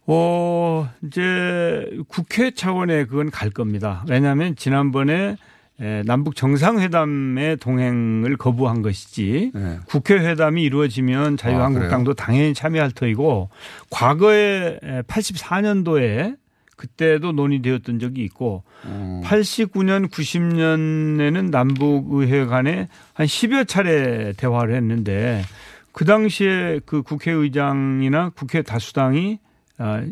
어, 0.05 0.89
이제 1.03 1.89
국회 2.07 2.51
차원에 2.51 3.05
그건 3.05 3.31
갈 3.31 3.49
겁니다. 3.49 4.05
왜냐하면 4.09 4.55
지난번에 4.55 5.37
에, 5.79 6.03
남북 6.05 6.35
정상회담의 6.35 7.57
동행을 7.57 8.37
거부한 8.37 8.81
것이지 8.83 9.51
네. 9.55 9.79
국회 9.87 10.15
회담이 10.19 10.61
이루어지면 10.61 11.37
자유한국당도 11.37 12.13
당연히 12.13 12.53
참여할 12.53 12.91
터이고 12.91 13.49
과거에 13.89 14.77
84년도에 15.07 16.35
그때도 16.75 17.31
논의되었던 17.31 17.99
적이 17.99 18.23
있고 18.23 18.63
음. 18.85 19.21
89년 19.23 20.09
90년에는 20.09 21.49
남북 21.49 22.13
의회 22.13 22.45
간에 22.45 22.87
한 23.13 23.25
10여 23.25 23.67
차례 23.67 24.33
대화를 24.33 24.75
했는데 24.75 25.43
그 25.91 26.05
당시에 26.05 26.81
그 26.85 27.03
국회의장이나 27.03 28.29
국회 28.29 28.61
다수당이 28.61 29.39
아, 29.77 30.03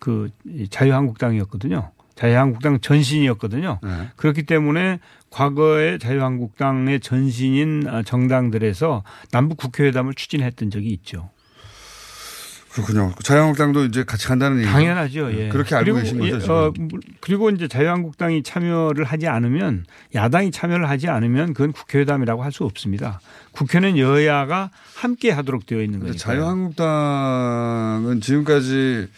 그 0.00 0.30
자유한국당이었거든요. 0.70 1.90
자유한국당 2.14 2.80
전신이었거든요. 2.80 3.78
네. 3.82 3.90
그렇기 4.16 4.44
때문에 4.44 5.00
과거에 5.30 5.98
자유한국당의 5.98 7.00
전신인 7.00 7.86
아, 7.88 8.02
정당들에서 8.02 9.02
남북 9.32 9.58
국회회담을 9.58 10.14
추진했던 10.14 10.70
적이 10.70 10.90
있죠. 10.90 11.30
그렇군요. 12.76 13.12
자유한국당도 13.22 13.84
이제 13.86 14.04
같이 14.04 14.26
간다는 14.28 14.58
얘기. 14.58 14.66
당연하죠. 14.68 15.32
예. 15.32 15.48
그렇게 15.48 15.74
알고 15.74 15.84
그리고, 15.84 15.98
계신 16.00 16.18
거죠. 16.18 16.36
예, 16.36 16.40
지금? 16.40 16.54
어, 16.54 16.72
물- 16.78 17.00
그리고 17.20 17.50
이제 17.50 17.68
자유한국당이 17.68 18.42
참여를 18.42 19.04
하지 19.04 19.26
않으면 19.28 19.84
야당이 20.14 20.50
참여를 20.50 20.88
하지 20.88 21.08
않으면 21.08 21.54
그건 21.54 21.72
국회의담이라고 21.72 22.42
할 22.44 22.52
수 22.52 22.64
없습니다. 22.64 23.20
국회는 23.52 23.98
여야가 23.98 24.70
함께 24.94 25.30
하도록 25.30 25.66
되어 25.66 25.82
있는 25.82 26.00
거니까. 26.00 26.16
자유한국당은 26.18 28.20
지금까지 28.20 29.08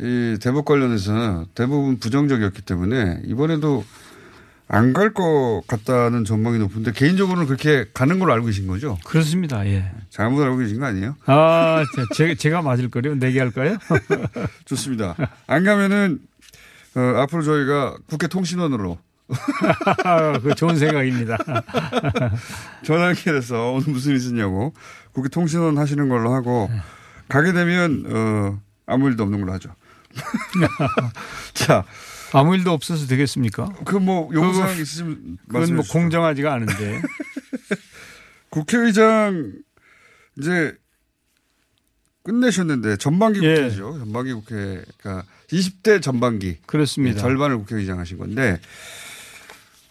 이 0.00 0.36
대북 0.40 0.64
관련해서 0.64 1.46
대부분 1.54 1.98
부정적이었기 1.98 2.62
때문에 2.62 3.20
이번에도 3.26 3.84
안 4.70 4.92
갈 4.92 5.14
것 5.14 5.62
같다는 5.66 6.24
전망이 6.24 6.58
높은데 6.58 6.92
개인적으로는 6.92 7.46
그렇게 7.46 7.86
가는 7.94 8.18
걸로 8.18 8.32
알고 8.34 8.46
계신 8.46 8.66
거죠? 8.66 8.98
그렇습니다. 9.04 9.66
예. 9.66 9.90
잘못 10.10 10.42
알고 10.42 10.58
계신 10.58 10.78
거 10.80 10.86
아니에요? 10.86 11.16
아, 11.26 11.82
제- 12.14 12.34
제가, 12.34 12.60
맞을 12.62 12.90
거요 12.90 13.14
내기할까요? 13.14 13.78
좋습니다. 14.66 15.16
안 15.46 15.64
가면은 15.64 16.18
어, 16.96 17.00
앞으로 17.22 17.42
저희가 17.42 17.96
국회 18.08 18.26
통신원으로 18.26 18.98
그 20.42 20.54
좋은 20.54 20.76
생각입니다. 20.76 21.36
전화 22.84 23.06
연결해서 23.08 23.72
오늘 23.72 23.88
무슨 23.92 24.12
일 24.12 24.16
있었냐고 24.18 24.74
국회 25.12 25.28
통신원 25.28 25.78
하시는 25.78 26.08
걸로 26.08 26.32
하고 26.34 26.70
가게 27.28 27.52
되면 27.52 28.04
어, 28.06 28.60
아무 28.86 29.08
일도 29.08 29.22
없는 29.22 29.40
걸로 29.40 29.52
하죠. 29.54 29.70
자. 31.54 31.84
아무 32.32 32.54
일도 32.56 32.72
없어서 32.72 33.06
되겠습니까? 33.06 33.68
그 33.84 33.96
뭐 33.98 34.32
요구사항 34.32 34.72
있으시면 34.74 35.38
그건 35.48 35.74
뭐. 35.76 35.84
공정하지가 35.90 36.52
않은데. 36.54 37.02
국회의장 38.50 39.52
이제 40.38 40.74
끝내셨는데 42.22 42.96
전반기 42.96 43.40
예. 43.42 43.54
국회죠. 43.54 43.98
전반기 43.98 44.32
국회가 44.32 45.24
20대 45.48 46.02
전반기 46.02 46.58
그렇습니다. 46.66 47.16
예, 47.16 47.20
절반을 47.20 47.58
국회의장 47.58 47.98
하신 47.98 48.18
건데 48.18 48.60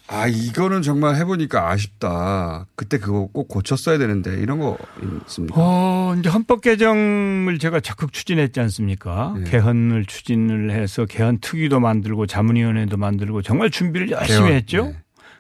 아 0.10 0.28
이거는 0.28 0.82
정말 0.84 1.16
해보니까 1.18 1.70
아쉽다. 1.70 2.66
그때 2.76 2.98
그거 2.98 3.28
꼭 3.34 3.48
고쳤어야 3.50 3.98
되는데 3.98 4.36
이런 4.40 4.60
거 4.60 4.78
있습니까? 5.26 5.56
어, 5.58 6.16
이제 6.18 6.30
헌법 6.30 6.62
개정을 6.62 7.60
제가 7.60 7.82
적극 7.82 8.14
추진했지 8.14 8.60
않습니까? 8.62 9.36
예. 9.40 9.44
개헌을 9.50 10.06
추진을 10.06 10.72
해서 10.72 11.06
개헌 11.06 11.40
특위도 11.42 11.80
만들고 11.82 12.26
자문위원회도 12.26 12.96
만들고 12.98 13.42
정말 13.42 13.70
준비를 13.70 14.12
열심히 14.12 14.40
개헌, 14.40 14.54
했죠. 14.54 14.94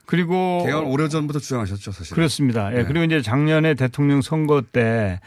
그리고 0.05 0.63
개헌 0.65 0.86
오래 0.86 1.07
전부터 1.07 1.39
주장하셨죠, 1.39 1.91
사실. 1.93 2.13
그렇습니다. 2.15 2.72
예. 2.74 2.80
네. 2.80 2.84
그리고 2.86 3.05
이제 3.05 3.22
작년에 3.22 3.74
대통령 3.76 4.22
선거 4.22 4.61
때 4.61 5.20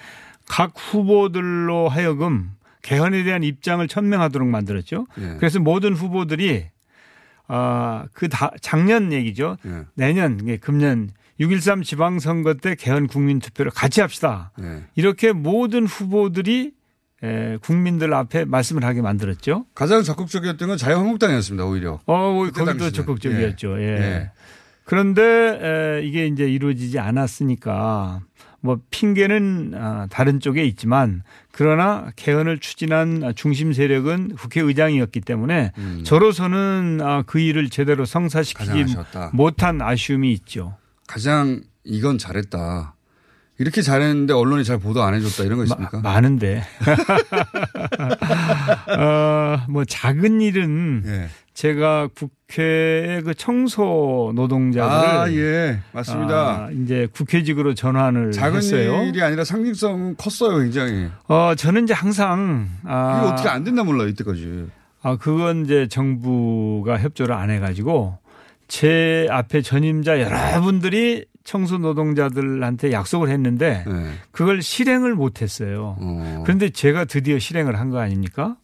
각 0.51 0.73
후보들로 0.77 1.89
하여금 1.89 2.51
개헌에 2.83 3.23
대한 3.23 3.45
입장을 3.45 3.87
천명하도록 3.87 4.49
만들었죠. 4.49 5.07
예. 5.21 5.37
그래서 5.39 5.61
모든 5.61 5.95
후보들이 5.95 6.65
아, 7.53 8.05
그 8.13 8.29
다, 8.29 8.53
작년 8.61 9.13
얘기죠. 9.13 9.57
예. 9.67 9.85
내년, 9.95 10.39
이게 10.41 10.57
금년 10.57 11.11
6.13 11.41 11.83
지방선거 11.83 12.55
때 12.55 12.77
개헌 12.77 13.09
국민투표를 13.09 13.73
같이 13.73 14.01
합시다. 14.01 14.53
예. 14.61 14.85
이렇게 14.95 15.33
모든 15.33 15.85
후보들이 15.87 16.73
에, 17.23 17.57
국민들 17.59 18.15
앞에 18.15 18.45
말씀을 18.45 18.85
하게 18.85 19.03
만들었죠. 19.03 19.67
가장 19.75 20.03
적극적이었던 20.03 20.69
건 20.69 20.79
자유한국당이었습니다, 20.79 21.65
오히려. 21.67 21.99
어, 22.07 22.33
거기도 22.35 22.65
당시는. 22.65 22.93
적극적이었죠. 22.93 23.81
예. 23.81 23.85
예. 23.85 24.31
그런데 24.85 25.23
에, 25.23 26.03
이게 26.07 26.27
이제 26.27 26.49
이루어지지 26.49 26.99
않았으니까 26.99 28.21
뭐 28.63 28.79
핑계는 28.91 29.73
아, 29.75 30.07
다른 30.11 30.39
쪽에 30.41 30.65
있지만 30.65 31.23
그러나 31.53 32.11
개헌을 32.17 32.59
추진한 32.59 33.33
중심 33.35 33.73
세력은 33.73 34.37
국회의장이었기 34.37 35.21
때문에 35.23 35.73
저로서는 36.05 37.01
아, 37.03 37.23
그 37.27 37.39
일을 37.39 37.71
제대로 37.71 38.05
성사시키지. 38.05 38.97
못한 39.33 39.81
아쉬움이 39.81 40.31
있죠. 40.33 40.77
가장 41.07 41.63
이건 41.85 42.19
잘했다. 42.19 42.95
이렇게 43.59 43.83
잘했는데 43.83 44.33
언론이 44.33 44.65
잘 44.65 44.79
보도 44.79 45.03
안 45.03 45.13
해줬다 45.15 45.45
이런 45.45 45.59
거 45.59 45.65
있습니까? 45.65 46.01
많은데. 46.01 46.63
어, 48.97 49.59
뭐 49.69 49.85
작은 49.85 50.41
일은 50.41 51.03
예. 51.07 51.29
제가 51.65 52.09
국회의 52.15 53.23
그 53.23 53.35
청소 53.35 54.33
노동자들을 54.35 54.91
아, 55.11 55.31
예. 55.31 55.79
맞습니다. 55.93 56.35
아, 56.35 56.71
이제 56.71 57.07
국회직으로 57.13 57.75
전환을 57.75 58.33
작은 58.33 58.57
했어요. 58.57 59.03
일이 59.03 59.23
아니라 59.23 59.45
상징성은 59.45 60.17
컸어요, 60.17 60.57
굉장히. 60.61 61.09
어, 61.29 61.53
저는 61.55 61.85
이제 61.85 61.93
항상 61.93 62.67
아, 62.85 63.19
이게 63.23 63.33
어떻게 63.33 63.49
안 63.51 63.63
됐나 63.65 63.85
몰라요, 63.85 64.09
이때까지. 64.09 64.69
아, 65.03 65.17
그건 65.19 65.67
이제 65.67 65.87
정부가 65.87 66.99
협조를 66.99 67.35
안 67.35 67.51
해 67.51 67.59
가지고 67.59 68.17
제 68.67 69.27
앞에 69.31 69.61
전임자 69.61 70.19
여러분들이 70.19 71.27
청소 71.45 71.77
노동자들한테 71.77 72.91
약속을 72.93 73.29
했는데 73.29 73.85
네. 73.87 74.11
그걸 74.31 74.63
실행을 74.63 75.15
못 75.15 75.43
했어요. 75.43 75.99
그런데 76.45 76.71
제가 76.71 77.05
드디어 77.05 77.39
실행을 77.39 77.79
한 77.79 77.91
거 77.91 77.99
아닙니까? 77.99 78.57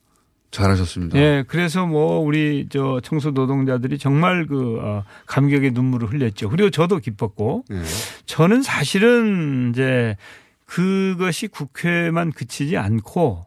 잘하셨습니다. 0.57 1.19
예, 1.19 1.45
그래서 1.47 1.87
뭐 1.87 2.19
우리 2.19 2.67
저 2.71 3.01
청소 3.03 3.31
노동자들이 3.31 3.99
정말 3.99 4.47
그 4.47 4.79
어, 4.81 5.05
감격의 5.27 5.73
눈물을 5.73 6.09
흘렸죠. 6.09 6.49
그리고 6.49 6.71
저도 6.71 6.99
기뻤고 6.99 7.65
예. 7.73 7.83
저는 8.25 8.63
사실은 8.63 9.71
이제 9.71 10.17
그것이 10.65 11.49
국회만 11.49 12.33
그치지 12.33 12.77
않고 12.77 13.47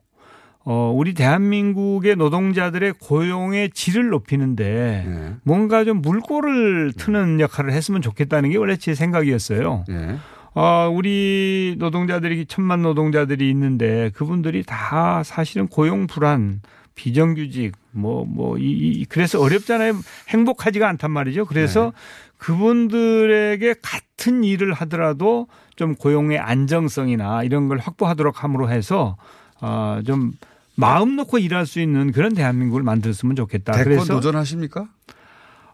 어, 0.66 0.94
우리 0.96 1.14
대한민국의 1.16 2.16
노동자들의 2.16 2.94
고용의 3.00 3.72
질을 3.72 4.10
높이는데 4.10 5.06
예. 5.08 5.36
뭔가 5.44 5.84
좀 5.84 6.02
물꼬를 6.02 6.94
트는 6.94 7.40
역할을 7.40 7.72
했으면 7.72 8.02
좋겠다는 8.02 8.52
게 8.52 8.58
원래 8.58 8.78
제 8.78 8.94
생각이었어요. 8.94 9.86
예. 9.90 10.18
어, 10.54 10.92
우리 10.94 11.76
노동자들이 11.80 12.46
천만 12.46 12.82
노동자들이 12.82 13.50
있는데 13.50 14.12
그분들이 14.14 14.64
다 14.64 15.24
사실은 15.24 15.68
고용 15.68 16.08
불안, 16.08 16.62
비정규직, 17.00 17.78
뭐, 17.92 18.26
뭐, 18.26 18.58
이, 18.58 18.64
이 18.72 19.06
그래서 19.06 19.40
어렵잖아요. 19.40 19.94
행복하지가 20.28 20.86
않단 20.90 21.10
말이죠. 21.10 21.46
그래서 21.46 21.94
그분들에게 22.38 23.76
같은 23.82 24.44
일을 24.44 24.74
하더라도 24.74 25.48
좀 25.78 25.96
고용의 25.96 26.40
안정성이나 26.40 27.44
이런 27.44 27.70
걸 27.70 27.78
확보하도록 27.78 28.44
함으로 28.44 28.70
해서 28.70 29.16
어, 29.62 30.02
좀 30.06 30.34
마음 30.76 31.16
놓고 31.16 31.38
일할 31.38 31.66
수 31.66 31.80
있는 31.80 32.12
그런 32.12 32.34
대한민국을 32.34 32.84
만들었으면 32.84 33.38
좋겠다. 33.38 33.72
대권 33.72 33.86
그래서 33.86 34.14
도전하십니까? 34.16 34.90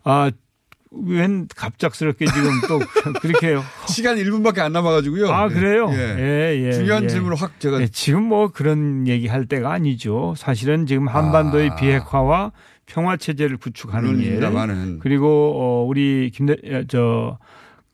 아, 0.04 0.30
웬 0.92 1.48
갑작스럽게 1.54 2.26
지금 2.26 2.50
또 2.68 2.80
그렇게 3.22 3.48
해요. 3.48 3.64
시간 3.88 4.18
1분밖에 4.18 4.60
안 4.60 4.72
남아가지고요. 4.72 5.30
아, 5.30 5.50
그래요? 5.50 5.90
예. 5.92 5.98
예, 5.98 6.64
예. 6.68 6.72
중요한 6.72 7.04
예. 7.04 7.08
질문을 7.08 7.36
확 7.36 7.60
제가. 7.60 7.82
예, 7.82 7.88
지금 7.88 8.24
뭐 8.24 8.50
그런 8.50 9.08
얘기 9.08 9.28
할 9.28 9.46
때가 9.46 9.72
아니죠. 9.72 10.34
사실은 10.38 10.86
지금 10.86 11.08
한반도의 11.08 11.72
아. 11.72 11.76
비핵화와 11.76 12.52
평화 12.86 13.18
체제를 13.18 13.58
구축하는 13.58 14.20
일. 14.20 14.40
그리고 15.00 15.54
어 15.56 15.86
우리 15.86 16.32
김대 16.34 16.56
저 16.88 17.38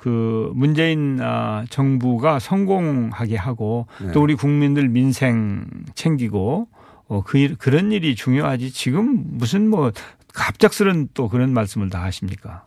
그 0.01 0.51
문재인 0.55 1.19
아, 1.21 1.63
정부가 1.69 2.39
성공하게 2.39 3.37
하고 3.37 3.85
네. 4.01 4.11
또 4.13 4.23
우리 4.23 4.33
국민들 4.33 4.89
민생 4.89 5.63
챙기고 5.93 6.67
어, 7.07 7.21
그 7.23 7.37
일, 7.37 7.55
그런 7.55 7.91
일이 7.91 8.15
중요하지 8.15 8.71
지금 8.71 9.23
무슨 9.37 9.69
뭐 9.69 9.91
갑작스런 10.33 11.09
또 11.13 11.29
그런 11.29 11.53
말씀을 11.53 11.91
다 11.91 12.01
하십니까? 12.03 12.65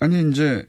아니, 0.00 0.28
이제 0.30 0.66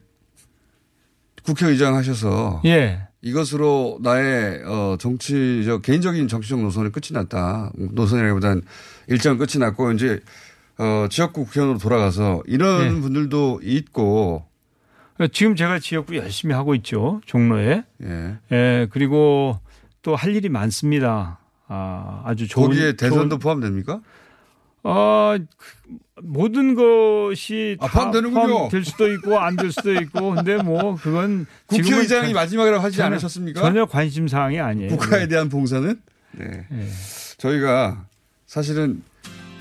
국회의장 1.43 1.95
하셔서. 1.95 2.61
예. 2.65 3.01
이것으로 3.21 3.99
나의 4.01 4.63
어 4.65 4.95
정치적 4.97 5.81
개인적인 5.81 6.27
정치적 6.29 6.61
노선이 6.61 6.89
끝이 6.91 7.07
났다. 7.11 7.71
노선이라기보단 7.75 8.61
일정 9.07 9.37
끝이 9.37 9.57
났고 9.59 9.91
이제 9.91 10.21
어 10.77 11.07
지역구 11.09 11.43
국회의원으로 11.45 11.79
돌아가서 11.79 12.41
이런 12.45 12.95
네. 12.95 13.01
분들도 13.01 13.59
있고 13.61 14.45
지금 15.33 15.57
제가 15.57 15.79
지역구 15.79 16.15
열심히 16.15 16.53
하고 16.55 16.75
있죠. 16.75 17.19
종로에. 17.25 17.83
예. 18.03 18.37
예, 18.53 18.87
그리고 18.89 19.59
또 20.01 20.15
할 20.15 20.33
일이 20.33 20.47
많습니다. 20.47 21.39
아, 21.67 22.21
아주 22.25 22.47
좋은. 22.47 22.67
거기에 22.69 22.93
대선도 22.93 23.37
좋은- 23.37 23.41
포함됩니까? 23.41 23.99
아, 24.83 25.37
그 25.57 25.97
모든 26.23 26.75
것이 26.75 27.77
아. 27.79 27.87
포함될 27.87 28.85
수도 28.85 29.11
있고 29.13 29.39
안 29.39 29.55
될 29.55 29.71
수도 29.71 29.93
있고 29.93 30.35
근데 30.35 30.57
뭐 30.57 30.95
그건 31.01 31.45
국회의장이 31.67 32.27
전- 32.27 32.33
마지막이라고 32.33 32.83
하지 32.83 32.97
전혀- 32.97 33.07
않으셨습니까? 33.07 33.61
전혀 33.61 33.85
관심 33.85 34.27
사항이 34.27 34.59
아니에요. 34.59 34.89
국가에 34.95 35.27
대한 35.27 35.49
봉사는 35.49 35.99
네. 36.33 36.45
예. 36.71 36.87
저희가 37.37 38.05
사실은 38.45 39.01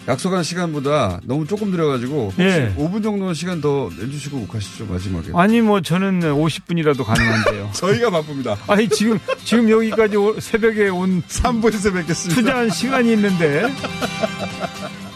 약속한 0.06 0.42
시간보다 0.42 1.20
너무 1.24 1.46
조금 1.46 1.70
들어가지고 1.70 2.26
혹시 2.28 2.40
예. 2.40 2.74
5분 2.78 3.02
정도 3.02 3.34
시간 3.34 3.60
더 3.60 3.90
내주시고 3.98 4.46
가시죠 4.46 4.86
마지막에. 4.86 5.30
아니 5.34 5.60
뭐 5.60 5.82
저는 5.82 6.20
50분이라도 6.20 7.04
가능한데요. 7.04 7.70
저희가 7.76 8.08
바쁩니다. 8.10 8.56
아니 8.68 8.88
지금 8.88 9.18
지금 9.44 9.68
여기까지 9.68 10.16
오- 10.16 10.40
새벽에 10.40 10.88
온 10.88 11.22
3분에서 11.22 11.92
뵙겠습니다. 11.92 12.40
투자한 12.40 12.70
시간이 12.70 13.12
있는데 13.12 13.64